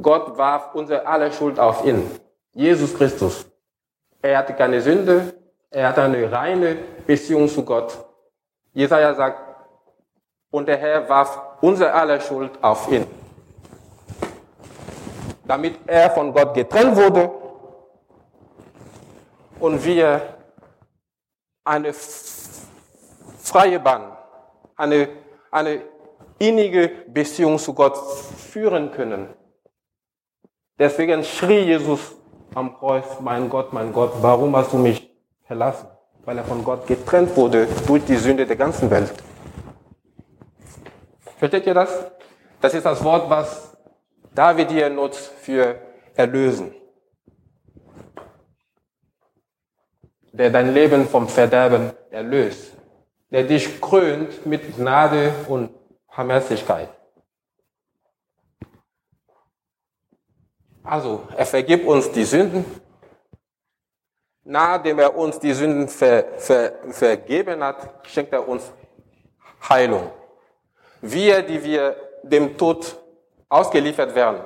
Gott 0.00 0.36
warf 0.36 0.74
unsere 0.74 1.06
aller 1.06 1.30
Schuld 1.30 1.58
auf 1.58 1.84
ihn. 1.84 2.10
Jesus 2.52 2.96
Christus. 2.96 3.46
Er 4.20 4.38
hatte 4.38 4.54
keine 4.54 4.80
Sünde, 4.80 5.34
er 5.70 5.88
hatte 5.88 6.02
eine 6.02 6.30
reine 6.30 6.76
Beziehung 7.06 7.48
zu 7.48 7.64
Gott. 7.64 7.96
Jesaja 8.72 9.14
sagt, 9.14 9.40
und 10.50 10.66
der 10.66 10.76
Herr 10.76 11.08
warf 11.08 11.38
unsere 11.60 11.92
aller 11.92 12.20
Schuld 12.20 12.52
auf 12.62 12.90
ihn. 12.90 13.06
Damit 15.46 15.78
er 15.86 16.10
von 16.10 16.32
Gott 16.32 16.54
getrennt 16.54 16.96
wurde 16.96 17.30
und 19.60 19.84
wir 19.84 20.20
eine 21.64 21.92
freie 23.38 23.80
Bahn, 23.80 24.16
eine, 24.76 25.08
eine 25.50 25.82
innige 26.38 26.88
Beziehung 27.08 27.58
zu 27.58 27.74
Gott 27.74 27.96
führen 27.96 28.90
können. 28.90 29.28
Deswegen 30.78 31.22
schrie 31.22 31.60
Jesus 31.60 32.16
am 32.54 32.76
Kreuz, 32.76 33.04
mein 33.20 33.48
Gott, 33.48 33.72
mein 33.72 33.92
Gott, 33.92 34.12
warum 34.20 34.56
hast 34.56 34.72
du 34.72 34.78
mich 34.78 35.10
verlassen? 35.46 35.88
Weil 36.24 36.38
er 36.38 36.44
von 36.44 36.64
Gott 36.64 36.86
getrennt 36.86 37.36
wurde 37.36 37.66
durch 37.86 38.04
die 38.04 38.16
Sünde 38.16 38.46
der 38.46 38.56
ganzen 38.56 38.90
Welt. 38.90 39.12
Versteht 41.38 41.66
ihr 41.66 41.74
das? 41.74 41.90
Das 42.60 42.74
ist 42.74 42.86
das 42.86 43.04
Wort, 43.04 43.28
was 43.28 43.73
David 44.34 44.70
hier 44.70 44.90
nutzt 44.90 45.30
für 45.40 45.80
erlösen. 46.14 46.74
Der 50.32 50.50
dein 50.50 50.74
Leben 50.74 51.06
vom 51.08 51.28
Verderben 51.28 51.92
erlöst. 52.10 52.72
Der 53.30 53.44
dich 53.44 53.80
krönt 53.80 54.44
mit 54.44 54.76
Gnade 54.76 55.32
und 55.48 55.70
Barmherzigkeit. 56.14 56.88
Also, 60.82 61.22
er 61.36 61.46
vergibt 61.46 61.86
uns 61.86 62.10
die 62.10 62.24
Sünden. 62.24 62.64
Nachdem 64.42 64.98
er 64.98 65.16
uns 65.16 65.38
die 65.38 65.52
Sünden 65.52 65.88
ver, 65.88 66.38
ver, 66.38 66.74
vergeben 66.90 67.62
hat, 67.64 68.06
schenkt 68.06 68.32
er 68.32 68.46
uns 68.46 68.70
Heilung. 69.66 70.10
Wir, 71.00 71.42
die 71.42 71.62
wir 71.64 71.96
dem 72.22 72.58
Tod 72.58 73.03
ausgeliefert 73.54 74.14
werden. 74.14 74.42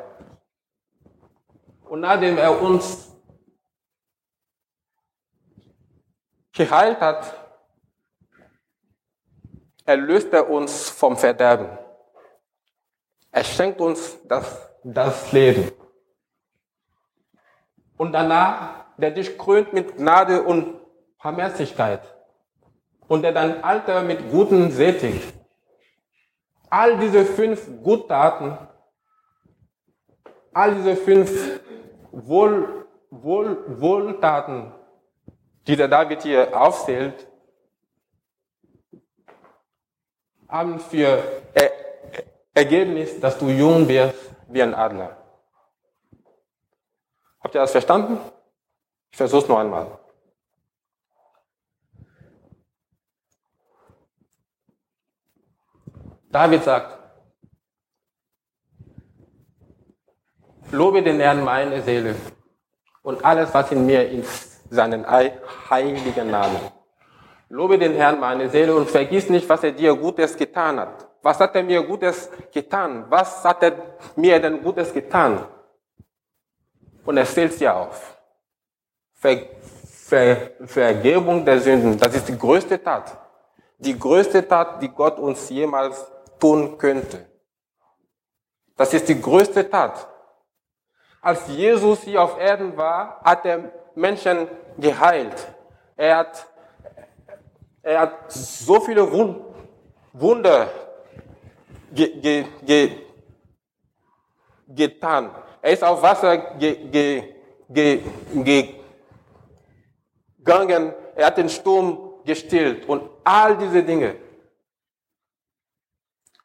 Und 1.88 2.00
nachdem 2.00 2.36
er 2.36 2.60
uns 2.60 3.10
geheilt 6.52 7.00
hat, 7.00 7.34
erlöst 9.86 10.32
er 10.32 10.50
uns 10.50 10.90
vom 10.90 11.16
Verderben. 11.16 11.78
Er 13.30 13.44
schenkt 13.44 13.80
uns 13.80 14.18
das, 14.24 14.70
das 14.84 15.32
Leben 15.32 15.72
und 17.96 18.12
danach, 18.12 18.84
der 18.96 19.10
dich 19.10 19.38
krönt 19.38 19.72
mit 19.72 19.96
Gnade 19.96 20.42
und 20.42 20.76
Barmherzigkeit 21.22 22.02
und 23.06 23.22
der 23.22 23.32
dein 23.32 23.64
Alter 23.64 24.02
mit 24.02 24.30
Guten 24.30 24.70
sättigt. 24.70 25.34
All 26.70 26.98
diese 26.98 27.24
fünf 27.24 27.66
Guttaten, 27.82 28.58
all 30.52 30.74
diese 30.74 30.96
fünf 30.96 31.60
Wohl, 32.10 32.86
Wohl, 33.10 33.80
Wohltaten, 33.80 34.72
die 35.66 35.76
der 35.76 35.88
David 35.88 36.22
hier 36.22 36.58
aufzählt, 36.58 37.26
haben 40.48 40.80
für 40.80 41.22
Ergebnis, 42.54 43.20
dass 43.20 43.38
du 43.38 43.48
jung 43.48 43.86
wirst 43.86 44.34
wie 44.48 44.62
ein 44.62 44.74
Adler. 44.74 45.16
Habt 47.40 47.54
ihr 47.54 47.60
das 47.60 47.70
verstanden? 47.70 48.18
Ich 49.10 49.16
versuche 49.16 49.42
es 49.42 49.48
noch 49.48 49.58
einmal. 49.58 49.98
David 56.30 56.64
sagt, 56.64 56.97
lobe 60.70 61.02
den 61.02 61.20
Herrn 61.20 61.44
meine 61.44 61.82
Seele 61.82 62.14
und 63.02 63.24
alles, 63.24 63.52
was 63.52 63.70
in 63.72 63.86
mir 63.86 64.08
ist, 64.10 64.70
seinen 64.70 65.06
heiligen 65.70 66.30
Namen. 66.30 66.60
Lobe 67.48 67.78
den 67.78 67.94
Herrn 67.94 68.20
meine 68.20 68.48
Seele 68.50 68.74
und 68.74 68.90
vergiss 68.90 69.30
nicht, 69.30 69.48
was 69.48 69.64
er 69.64 69.72
dir 69.72 69.94
Gutes 69.94 70.36
getan 70.36 70.78
hat. 70.78 71.08
Was 71.22 71.40
hat 71.40 71.54
er 71.56 71.62
mir 71.62 71.82
Gutes 71.82 72.30
getan? 72.52 73.06
Was 73.08 73.44
hat 73.44 73.62
er 73.62 73.72
mir 74.16 74.38
denn 74.40 74.62
Gutes 74.62 74.92
getan? 74.92 75.46
Und 77.04 77.16
er 77.16 77.24
zählt 77.24 77.54
sie 77.54 77.68
auf. 77.68 78.18
Ver, 79.14 79.38
Ver, 80.08 80.52
Vergebung 80.64 81.44
der 81.44 81.60
Sünden, 81.60 81.98
das 81.98 82.14
ist 82.14 82.28
die 82.28 82.38
größte 82.38 82.82
Tat. 82.82 83.18
Die 83.78 83.98
größte 83.98 84.46
Tat, 84.46 84.82
die 84.82 84.88
Gott 84.88 85.18
uns 85.18 85.48
jemals 85.48 86.10
tun 86.38 86.78
könnte. 86.78 87.26
Das 88.76 88.94
ist 88.94 89.08
die 89.08 89.20
größte 89.20 89.68
Tat. 89.68 90.08
Als 91.20 91.48
Jesus 91.48 92.02
hier 92.02 92.22
auf 92.22 92.38
Erden 92.38 92.76
war, 92.76 93.20
hat 93.24 93.44
er 93.44 93.72
Menschen 93.94 94.48
geheilt. 94.76 95.48
Er 95.96 96.18
hat, 96.18 96.46
er 97.82 98.00
hat 98.00 98.32
so 98.32 98.80
viele 98.80 99.10
Wunder 100.12 100.68
ge, 101.92 102.20
ge, 102.20 102.44
ge, 102.64 102.90
getan. 104.68 105.30
Er 105.60 105.72
ist 105.72 105.82
auf 105.82 106.00
Wasser 106.02 106.36
ge, 106.56 107.24
gegangen, 110.38 110.94
er 111.16 111.26
hat 111.26 111.36
den 111.36 111.48
Sturm 111.48 112.22
gestillt 112.24 112.88
und 112.88 113.10
all 113.24 113.56
diese 113.56 113.82
Dinge. 113.82 114.16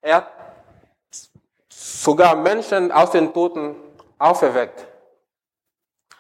Er 0.01 0.15
hat 0.15 0.31
sogar 1.69 2.35
Menschen 2.35 2.91
aus 2.91 3.11
den 3.11 3.31
Toten 3.33 3.75
auferweckt. 4.23 4.87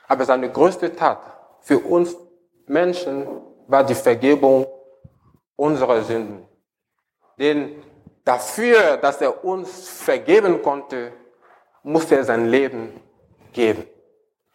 Aber 0.07 0.25
seine 0.25 0.51
größte 0.51 0.95
Tat 0.95 1.21
für 1.61 1.79
uns 1.79 2.15
Menschen 2.67 3.27
war 3.67 3.83
die 3.83 3.95
Vergebung 3.95 4.67
unserer 5.55 6.01
Sünden. 6.03 6.45
Denn 7.37 7.81
dafür, 8.25 8.97
dass 8.97 9.21
er 9.21 9.43
uns 9.43 9.89
vergeben 9.89 10.61
konnte, 10.61 11.13
musste 11.83 12.15
er 12.17 12.23
sein 12.23 12.45
Leben 12.47 12.99
geben. 13.53 13.85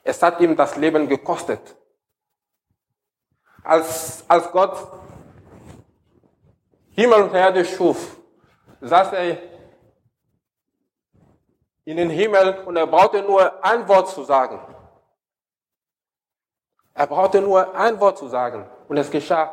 Es 0.03 0.23
hat 0.23 0.41
ihm 0.41 0.57
das 0.57 0.77
Leben 0.77 1.09
gekostet. 1.09 1.77
Als, 3.63 4.25
als 4.29 4.51
Gott 4.51 4.77
Himmel 6.91 7.23
und 7.23 7.35
Erde 7.35 7.65
schuf, 7.65 8.17
saß 8.81 9.13
er 9.13 9.37
in 11.89 11.97
den 11.97 12.11
Himmel 12.11 12.59
und 12.67 12.77
er 12.77 12.87
brauchte 12.87 13.23
nur 13.23 13.65
ein 13.65 13.89
Wort 13.89 14.11
zu 14.11 14.23
sagen. 14.23 14.61
Er 16.93 17.07
brauchte 17.07 17.41
nur 17.41 17.75
ein 17.75 17.99
Wort 17.99 18.19
zu 18.19 18.29
sagen 18.29 18.67
und 18.89 18.99
es 18.99 19.11
geschah 19.11 19.51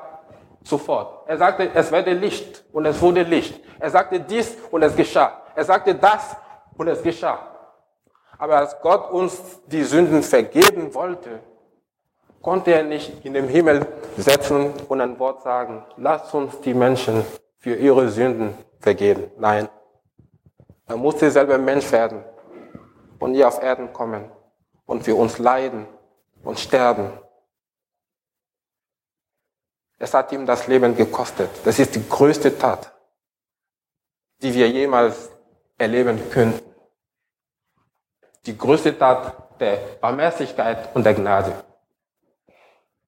sofort. 0.62 1.30
Er 1.30 1.38
sagte, 1.38 1.70
es 1.74 1.94
werde 1.94 2.12
Licht 2.12 2.66
und 2.74 2.86
es 2.86 3.02
wurde 3.02 3.24
Licht. 3.24 3.62
Er 3.80 3.90
sagte 3.90 4.20
dies 4.20 4.58
und 4.70 4.84
es 4.84 4.98
geschah. 4.98 5.44
Er 5.56 5.64
sagte 5.64 5.96
das 5.96 6.36
und 6.76 6.90
es 6.90 7.02
geschah. 7.02 7.40
Aber 8.38 8.58
als 8.58 8.82
Gott 8.82 9.12
uns 9.12 9.62
die 9.68 9.84
Sünden 9.84 10.22
vergeben 10.22 10.94
wollte, 10.94 11.40
konnte 12.42 12.74
er 12.74 12.84
nicht 12.84 13.24
in 13.24 13.34
den 13.34 13.48
Himmel 13.48 13.88
setzen 14.18 14.74
und 14.90 15.00
ein 15.00 15.18
Wort 15.20 15.42
sagen, 15.42 15.86
lasst 15.96 16.34
uns 16.34 16.60
die 16.60 16.74
Menschen 16.74 17.26
für 17.60 17.76
ihre 17.76 18.10
Sünden 18.10 18.58
vergeben. 18.82 19.32
Nein, 19.38 19.70
er 20.88 20.98
musste 20.98 21.32
selber 21.32 21.58
Mensch 21.58 21.92
werden 21.92 22.24
und 23.20 23.34
hier 23.34 23.48
auf 23.48 23.62
Erden 23.62 23.92
kommen 23.94 24.32
und 24.86 25.04
für 25.04 25.16
uns 25.16 25.38
leiden 25.38 25.88
und 26.44 26.60
sterben. 26.60 27.12
Es 29.98 30.14
hat 30.14 30.32
ihm 30.32 30.46
das 30.46 30.68
Leben 30.68 30.96
gekostet. 30.96 31.50
Das 31.64 31.80
ist 31.80 31.96
die 31.96 32.08
größte 32.08 32.58
Tat, 32.58 32.94
die 34.42 34.54
wir 34.54 34.70
jemals 34.70 35.30
erleben 35.78 36.30
könnten 36.30 36.76
die 38.46 38.58
größte 38.58 38.98
Tat 38.98 39.60
der 39.60 39.78
Barmherzigkeit 40.00 40.96
und 40.96 41.04
der 41.04 41.14
Gnade. 41.14 41.64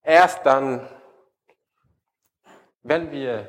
Erst 0.03 0.45
dann, 0.45 0.87
wenn 2.83 3.11
wir 3.11 3.47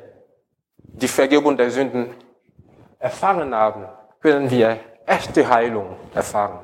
die 0.77 1.09
Vergebung 1.09 1.57
der 1.57 1.71
Sünden 1.71 2.15
erfahren 2.99 3.55
haben, 3.55 3.87
können 4.21 4.51
wir 4.51 4.81
echte 5.07 5.49
Heilung 5.49 5.97
erfahren. 6.15 6.61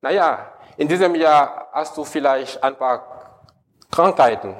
Naja, 0.00 0.52
in 0.76 0.88
diesem 0.88 1.14
Jahr 1.14 1.68
hast 1.72 1.96
du 1.96 2.04
vielleicht 2.04 2.62
ein 2.62 2.76
paar 2.76 3.44
Krankheiten 3.90 4.54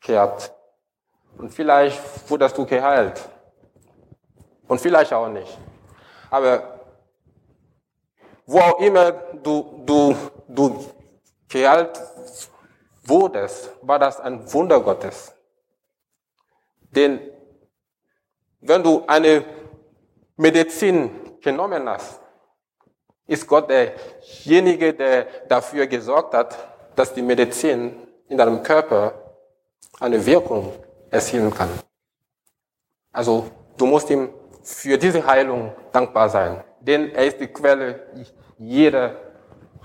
gehabt. 0.00 0.52
Und 1.36 1.52
vielleicht 1.52 2.30
wurdest 2.30 2.56
du 2.56 2.64
geheilt. 2.64 3.20
Und 4.66 4.80
vielleicht 4.80 5.12
auch 5.12 5.28
nicht. 5.28 5.58
Aber 6.30 6.80
wo 8.46 8.58
auch 8.60 8.78
immer 8.80 9.12
du, 9.12 9.82
du, 9.84 10.16
du 10.48 10.86
geheilt 11.48 12.00
wurdest, 13.04 13.70
war 13.82 13.98
das 13.98 14.18
ein 14.20 14.50
Wunder 14.52 14.80
Gottes. 14.80 15.34
Denn 16.90 17.20
wenn 18.60 18.82
du 18.82 19.04
eine 19.06 19.44
Medizin 20.36 21.10
genommen 21.40 21.88
hast, 21.88 22.20
ist 23.26 23.46
Gott 23.46 23.68
derjenige, 23.70 24.94
der 24.94 25.26
dafür 25.48 25.86
gesorgt 25.86 26.34
hat, 26.34 26.56
dass 26.94 27.12
die 27.12 27.22
Medizin 27.22 27.96
in 28.28 28.38
deinem 28.38 28.62
Körper 28.62 29.14
eine 30.00 30.24
Wirkung 30.24 30.72
erzielen 31.10 31.52
kann. 31.52 31.70
Also 33.12 33.50
du 33.76 33.86
musst 33.86 34.10
ihm 34.10 34.28
für 34.62 34.98
diese 34.98 35.26
Heilung 35.26 35.72
dankbar 35.92 36.28
sein 36.28 36.62
denn 36.86 37.12
er 37.14 37.26
ist 37.26 37.40
die 37.40 37.48
Quelle 37.48 38.06
jeder 38.58 39.16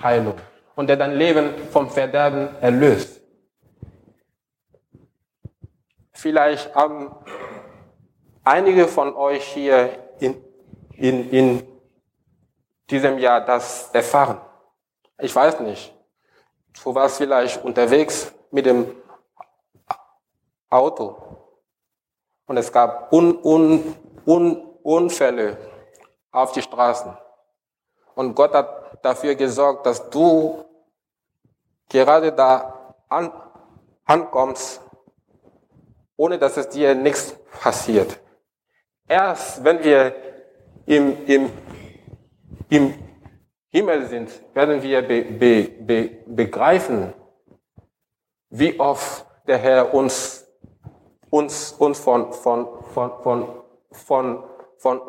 Heilung 0.02 0.36
und 0.76 0.88
der 0.88 0.98
dein 0.98 1.14
Leben 1.14 1.50
vom 1.72 1.90
Verderben 1.90 2.50
erlöst. 2.62 3.22
Vielleicht 6.14 6.74
haben 6.76 7.16
einige 8.44 8.88
von 8.88 9.16
euch 9.16 9.44
hier 9.44 9.90
in, 10.22 10.44
in, 10.94 11.30
in 11.30 11.68
diesem 12.90 13.18
Jahr 13.18 13.42
das 13.42 13.90
erfahren. 13.94 14.40
Ich 15.20 15.36
weiß 15.36 15.60
nicht. 15.62 15.94
Du 16.84 16.96
warst 16.96 17.18
vielleicht 17.18 17.64
unterwegs 17.64 18.32
mit 18.52 18.66
dem 18.66 18.96
Auto 20.70 21.18
und 22.46 22.58
es 22.58 22.72
gab 22.72 23.12
Un, 23.12 23.38
Un, 23.44 23.96
Un, 24.26 24.58
Unfälle 24.84 25.58
auf 26.32 26.54
die 26.54 26.62
Straßen. 26.62 27.16
Und 28.16 28.36
Gott 28.36 28.54
hat 28.54 29.04
dafür 29.04 29.36
gesorgt, 29.36 29.86
dass 29.86 30.10
du 30.10 30.64
gerade 31.90 32.32
da 32.32 32.96
an, 33.10 33.32
ankommst, 34.06 34.82
ohne 36.16 36.38
dass 36.38 36.58
es 36.58 36.70
dir 36.70 36.96
nichts 36.96 37.36
passiert. 37.62 38.20
Erst 39.12 39.62
wenn 39.62 39.84
wir 39.84 40.16
im, 40.86 41.28
im, 41.28 41.52
im 42.70 42.94
Himmel 43.68 44.06
sind, 44.06 44.30
werden 44.54 44.82
wir 44.82 45.02
be, 45.02 45.24
be, 45.24 45.64
be, 45.64 46.24
begreifen, 46.26 47.14
wie 48.50 48.80
oft 48.80 49.26
der 49.46 49.58
Herr 49.58 49.94
uns, 49.94 50.48
uns, 51.30 51.74
uns 51.74 52.00
von, 52.00 52.32
von, 52.32 52.68
von, 52.94 53.22
von, 53.22 53.64
von, 53.92 54.44
von 54.78 55.02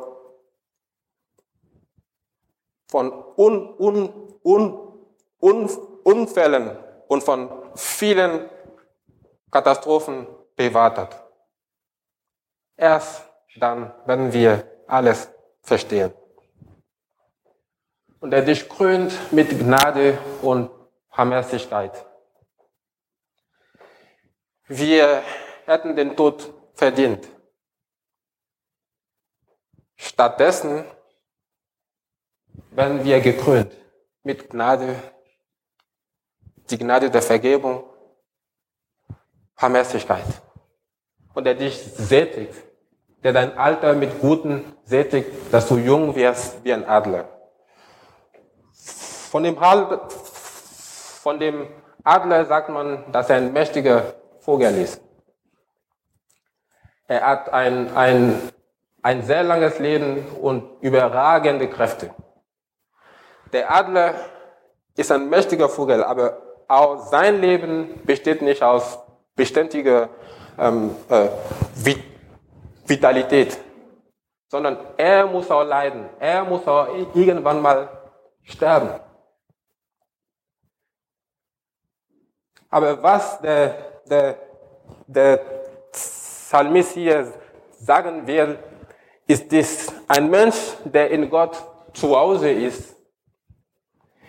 von 2.88 3.25
Un, 3.37 3.75
Un, 3.79 4.37
Un, 4.43 5.07
Un, 5.41 5.71
Unfällen 6.03 6.77
und 7.07 7.23
von 7.23 7.49
vielen 7.77 8.51
Katastrophen 9.49 10.27
bewahrt 10.57 10.99
hat. 10.99 11.25
Erst 12.77 13.32
dann 13.57 13.93
werden 14.07 14.33
wir 14.33 14.65
alles 14.87 15.31
verstehen. 15.62 16.12
Und 18.21 18.33
er 18.33 18.43
dich 18.43 18.69
krönt 18.69 19.33
mit 19.33 19.51
Gnade 19.59 20.19
und 20.43 20.71
Barmherzigkeit. 21.15 22.07
Wir 24.69 25.23
hätten 25.67 25.97
den 25.97 26.17
Tod 26.17 26.53
verdient. 26.75 27.29
Stattdessen 29.97 30.85
werden 32.71 33.05
wir 33.05 33.21
gekrönt 33.21 33.73
mit 34.23 34.49
Gnade, 34.51 34.97
die 36.71 36.79
Gnade 36.79 37.11
der 37.11 37.23
Vergebung, 37.23 37.85
Barmherzigkeit. 39.57 40.25
Und 41.35 41.45
der 41.45 41.55
dich 41.55 41.77
sättigt 41.77 42.72
der 43.23 43.33
dein 43.33 43.57
Alter 43.57 43.95
mit 43.95 44.21
Guten 44.21 44.65
sättigt, 44.85 45.31
dass 45.53 45.69
du 45.69 45.77
jung 45.77 46.15
wirst 46.15 46.65
wie 46.65 46.73
ein 46.73 46.89
Adler. 46.89 47.29
Von 49.31 49.45
dem, 49.45 49.57
von 51.23 51.39
dem 51.39 51.69
Adler 52.05 52.45
sagt 52.47 52.69
man, 52.69 53.11
dass 53.13 53.31
er 53.31 53.37
ein 53.37 53.53
mächtiger 53.53 54.15
Vogel 54.41 54.77
ist. 54.77 55.01
Er 57.07 57.27
hat 57.27 57.53
ein, 57.53 57.95
ein, 57.97 58.51
ein 59.03 59.23
sehr 59.23 59.43
langes 59.43 59.79
Leben 59.79 60.27
und 60.41 60.65
überragende 60.81 61.69
Kräfte. 61.69 62.11
Der 63.53 63.73
Adler 63.73 64.15
ist 64.97 65.13
ein 65.13 65.29
mächtiger 65.29 65.69
Vogel, 65.69 66.03
aber 66.03 66.39
auch 66.69 67.07
sein 67.07 67.41
Leben 67.41 68.01
besteht 68.05 68.43
nicht 68.43 68.63
aus 68.63 68.99
beständiger 69.37 70.09
ähm, 70.59 70.97
äh, 71.09 71.29
Vitalität, 72.93 73.59
sondern 74.49 74.77
er 74.97 75.27
muss 75.27 75.51
auch 75.51 75.65
leiden. 75.65 76.09
Er 76.19 76.45
muss 76.45 76.67
auch 76.69 76.89
irgendwann 77.15 77.61
mal 77.63 77.89
sterben. 78.43 79.01
Aber 82.69 83.03
was 83.03 83.41
der, 83.41 84.03
der, 84.07 84.37
der 85.07 85.37
Psalmist 85.93 86.93
hier 86.93 87.33
sagen 87.79 88.27
will, 88.27 88.59
ist 89.27 89.51
dies, 89.51 89.93
ein 90.09 90.31
Mensch, 90.31 90.57
der 90.85 91.11
in 91.11 91.29
Gott 91.31 91.63
zu 91.95 92.17
Hause 92.17 92.51
ist, 92.51 92.95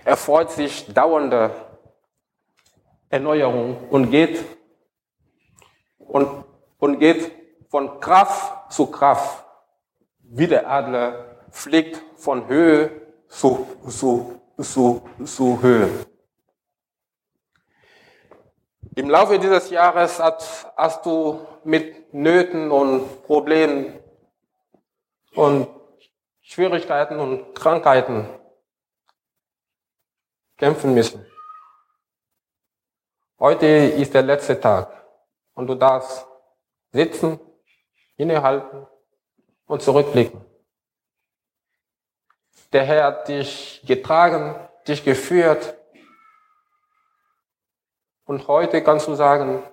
erfreut 0.05 0.51
sich 0.51 0.93
dauernder 0.93 1.51
Erneuerung 3.09 3.89
und 3.89 4.09
geht, 4.09 4.43
und, 5.97 6.45
und 6.79 6.99
geht 6.99 7.31
von 7.69 7.99
Kraft 7.99 8.52
zu 8.73 8.87
Kraft, 8.87 9.45
wie 10.19 10.47
der 10.47 10.69
Adler 10.69 11.37
fliegt 11.51 12.01
von 12.15 12.47
Höhe 12.47 12.89
zu, 13.27 13.67
zu, 13.87 14.41
zu, 14.59 15.07
zu 15.23 15.61
Höhe. 15.61 15.89
Im 18.95 19.09
Laufe 19.09 19.37
dieses 19.39 19.69
Jahres 19.69 20.19
hast, 20.19 20.67
hast 20.75 21.05
du 21.05 21.45
mit 21.63 22.13
Nöten 22.13 22.71
und 22.71 23.23
Problemen 23.23 23.99
und 25.35 25.67
Schwierigkeiten 26.41 27.19
und 27.19 27.55
Krankheiten 27.55 28.27
kämpfen 30.57 30.93
müssen. 30.93 31.25
Heute 33.39 33.65
ist 33.65 34.13
der 34.13 34.23
letzte 34.23 34.59
Tag 34.59 35.05
und 35.53 35.67
du 35.67 35.75
darfst 35.75 36.25
sitzen, 36.91 37.39
innehalten 38.17 38.87
und 39.65 39.81
zurückblicken. 39.81 40.43
Der 42.71 42.83
Herr 42.83 43.03
hat 43.05 43.27
dich 43.27 43.83
getragen, 43.85 44.55
dich 44.87 45.03
geführt 45.03 45.75
und 48.25 48.47
heute 48.47 48.83
kannst 48.83 49.07
du 49.07 49.15
sagen, 49.15 49.63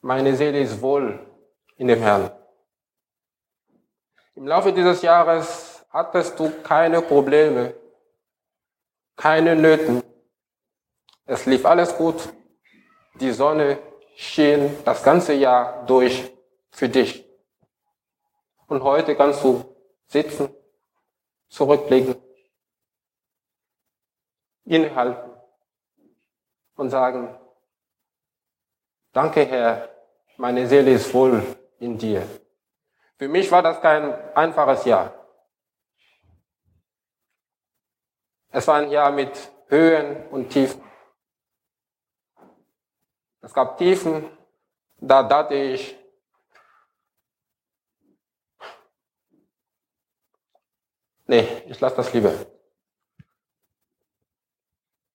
meine 0.00 0.34
Seele 0.34 0.60
ist 0.60 0.80
wohl 0.80 1.18
in 1.76 1.88
dem 1.88 2.00
Herrn. 2.00 2.30
Im 4.34 4.46
Laufe 4.46 4.72
dieses 4.72 5.02
Jahres 5.02 5.84
hattest 5.90 6.38
du 6.38 6.50
keine 6.62 7.02
Probleme, 7.02 7.74
keine 9.16 9.54
Nöten. 9.54 10.02
Es 11.26 11.46
lief 11.46 11.66
alles 11.66 11.96
gut. 11.96 12.32
Die 13.16 13.32
Sonne 13.32 13.78
schien 14.16 14.78
das 14.84 15.02
ganze 15.02 15.34
Jahr 15.34 15.84
durch 15.84 16.32
für 16.70 16.88
dich. 16.88 17.29
Und 18.70 18.84
heute 18.84 19.16
kannst 19.16 19.42
du 19.42 19.64
sitzen, 20.06 20.48
zurückblicken, 21.48 22.14
innehalten 24.64 25.32
und 26.76 26.88
sagen, 26.88 27.36
danke 29.10 29.44
Herr, 29.44 29.88
meine 30.36 30.68
Seele 30.68 30.92
ist 30.92 31.12
wohl 31.12 31.42
in 31.80 31.98
dir. 31.98 32.24
Für 33.18 33.26
mich 33.26 33.50
war 33.50 33.60
das 33.60 33.80
kein 33.80 34.14
einfaches 34.36 34.84
Jahr. 34.84 35.14
Es 38.52 38.68
war 38.68 38.76
ein 38.76 38.90
Jahr 38.92 39.10
mit 39.10 39.50
Höhen 39.66 40.28
und 40.28 40.48
Tiefen. 40.48 40.80
Es 43.40 43.52
gab 43.52 43.78
Tiefen, 43.78 44.30
da 44.98 45.24
dachte 45.24 45.56
ich, 45.56 45.99
nee, 51.30 51.48
ich 51.68 51.80
lasse 51.80 51.96
das 51.96 52.12
lieber. 52.12 52.34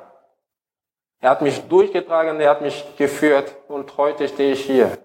Er 1.21 1.31
hat 1.31 1.43
mich 1.43 1.61
durchgetragen, 1.69 2.41
er 2.41 2.51
hat 2.51 2.63
mich 2.63 2.85
geführt 2.97 3.55
und 3.69 3.97
heute 3.97 4.27
stehe 4.27 4.55
ich 4.55 4.65
hier. 4.65 4.99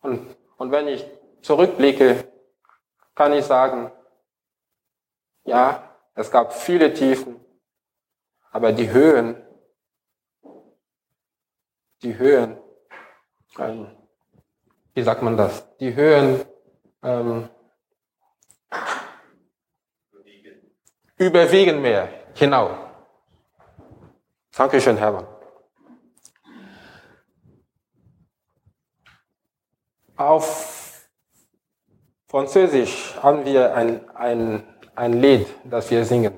Und, 0.00 0.34
und 0.56 0.72
wenn 0.72 0.88
ich 0.88 1.06
zurückblicke, 1.42 2.28
kann 3.14 3.32
ich 3.34 3.44
sagen, 3.44 3.92
ja, 5.44 5.96
es 6.14 6.30
gab 6.30 6.54
viele 6.54 6.92
Tiefen, 6.92 7.40
aber 8.50 8.72
die 8.72 8.90
Höhen, 8.90 9.40
die 12.02 12.18
Höhen, 12.18 12.58
ähm, 13.58 14.01
wie 14.94 15.02
sagt 15.02 15.22
man 15.22 15.36
das? 15.36 15.64
Die 15.78 15.94
Höhen 15.94 16.40
ähm, 17.02 17.48
überwiegen 21.16 21.80
mehr, 21.80 22.08
genau. 22.38 22.70
Dankeschön, 24.54 24.96
Hermann. 24.96 25.26
Auf 30.16 31.08
Französisch 32.28 33.16
haben 33.22 33.44
wir 33.44 33.74
ein, 33.74 34.08
ein, 34.10 34.62
ein 34.94 35.14
Lied, 35.14 35.46
das 35.64 35.90
wir 35.90 36.04
singen. 36.04 36.34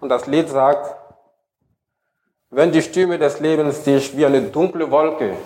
Und 0.00 0.08
das 0.08 0.26
Lied 0.26 0.48
sagt, 0.48 0.96
wenn 2.50 2.72
die 2.72 2.82
Stürme 2.82 3.16
des 3.18 3.38
Lebens 3.38 3.84
dich 3.84 4.16
wie 4.16 4.26
eine 4.26 4.42
dunkle 4.42 4.90
Wolke 4.90 5.36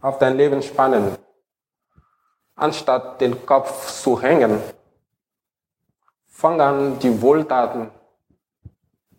auf 0.00 0.18
dein 0.18 0.36
Leben 0.36 0.62
spannen, 0.62 1.16
anstatt 2.54 3.20
den 3.20 3.44
Kopf 3.46 3.90
zu 3.90 4.20
hängen, 4.20 4.60
fang 6.26 6.60
an, 6.60 6.98
die 6.98 7.20
Wohltaten, 7.20 7.90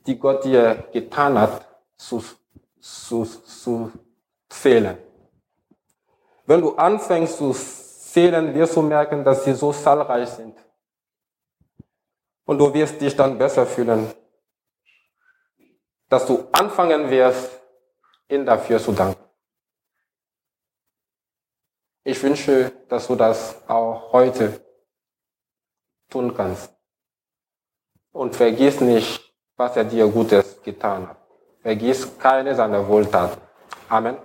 die 0.06 0.17
Gott 0.17 0.43
dir 0.43 0.86
getan 0.93 1.39
hat, 1.39 1.65
zu, 1.98 2.24
zu, 2.80 3.26
zu 3.26 3.91
zählen. 4.50 4.98
Wenn 6.45 6.62
du 6.62 6.76
anfängst 6.76 7.38
zu 7.38 7.54
zählen, 7.54 8.54
wirst 8.54 8.76
du 8.76 8.82
merken, 8.82 9.24
dass 9.24 9.43
sie 9.43 9.54
so 9.54 9.71
zahlreich 9.74 10.30
sind. 10.30 10.56
Und 12.45 12.60
du 12.60 12.71
wirst 12.74 13.02
dich 13.02 13.15
dann 13.15 13.38
besser 13.38 13.65
fühlen, 13.65 14.12
dass 16.08 16.28
du 16.28 16.48
anfangen 16.52 17.10
wirst, 17.10 17.60
ihn 18.30 18.45
dafür 18.45 18.80
zu 18.80 18.91
danken. 18.91 19.25
Ich 22.08 22.22
wünsche, 22.22 22.72
dass 22.88 23.08
du 23.08 23.15
das 23.15 23.68
auch 23.68 24.13
heute 24.13 24.62
tun 26.08 26.36
kannst. 26.38 26.72
Und 28.12 28.36
vergiss 28.36 28.80
nicht, 28.80 29.34
was 29.58 29.76
er 29.76 29.86
dir 29.86 30.08
Gutes 30.08 30.62
getan 30.62 31.10
hat. 31.10 31.18
Vergiss 31.63 32.08
keine 32.20 32.54
seiner 32.54 32.88
Wohltaten. 32.88 33.41
Amen. 33.89 34.18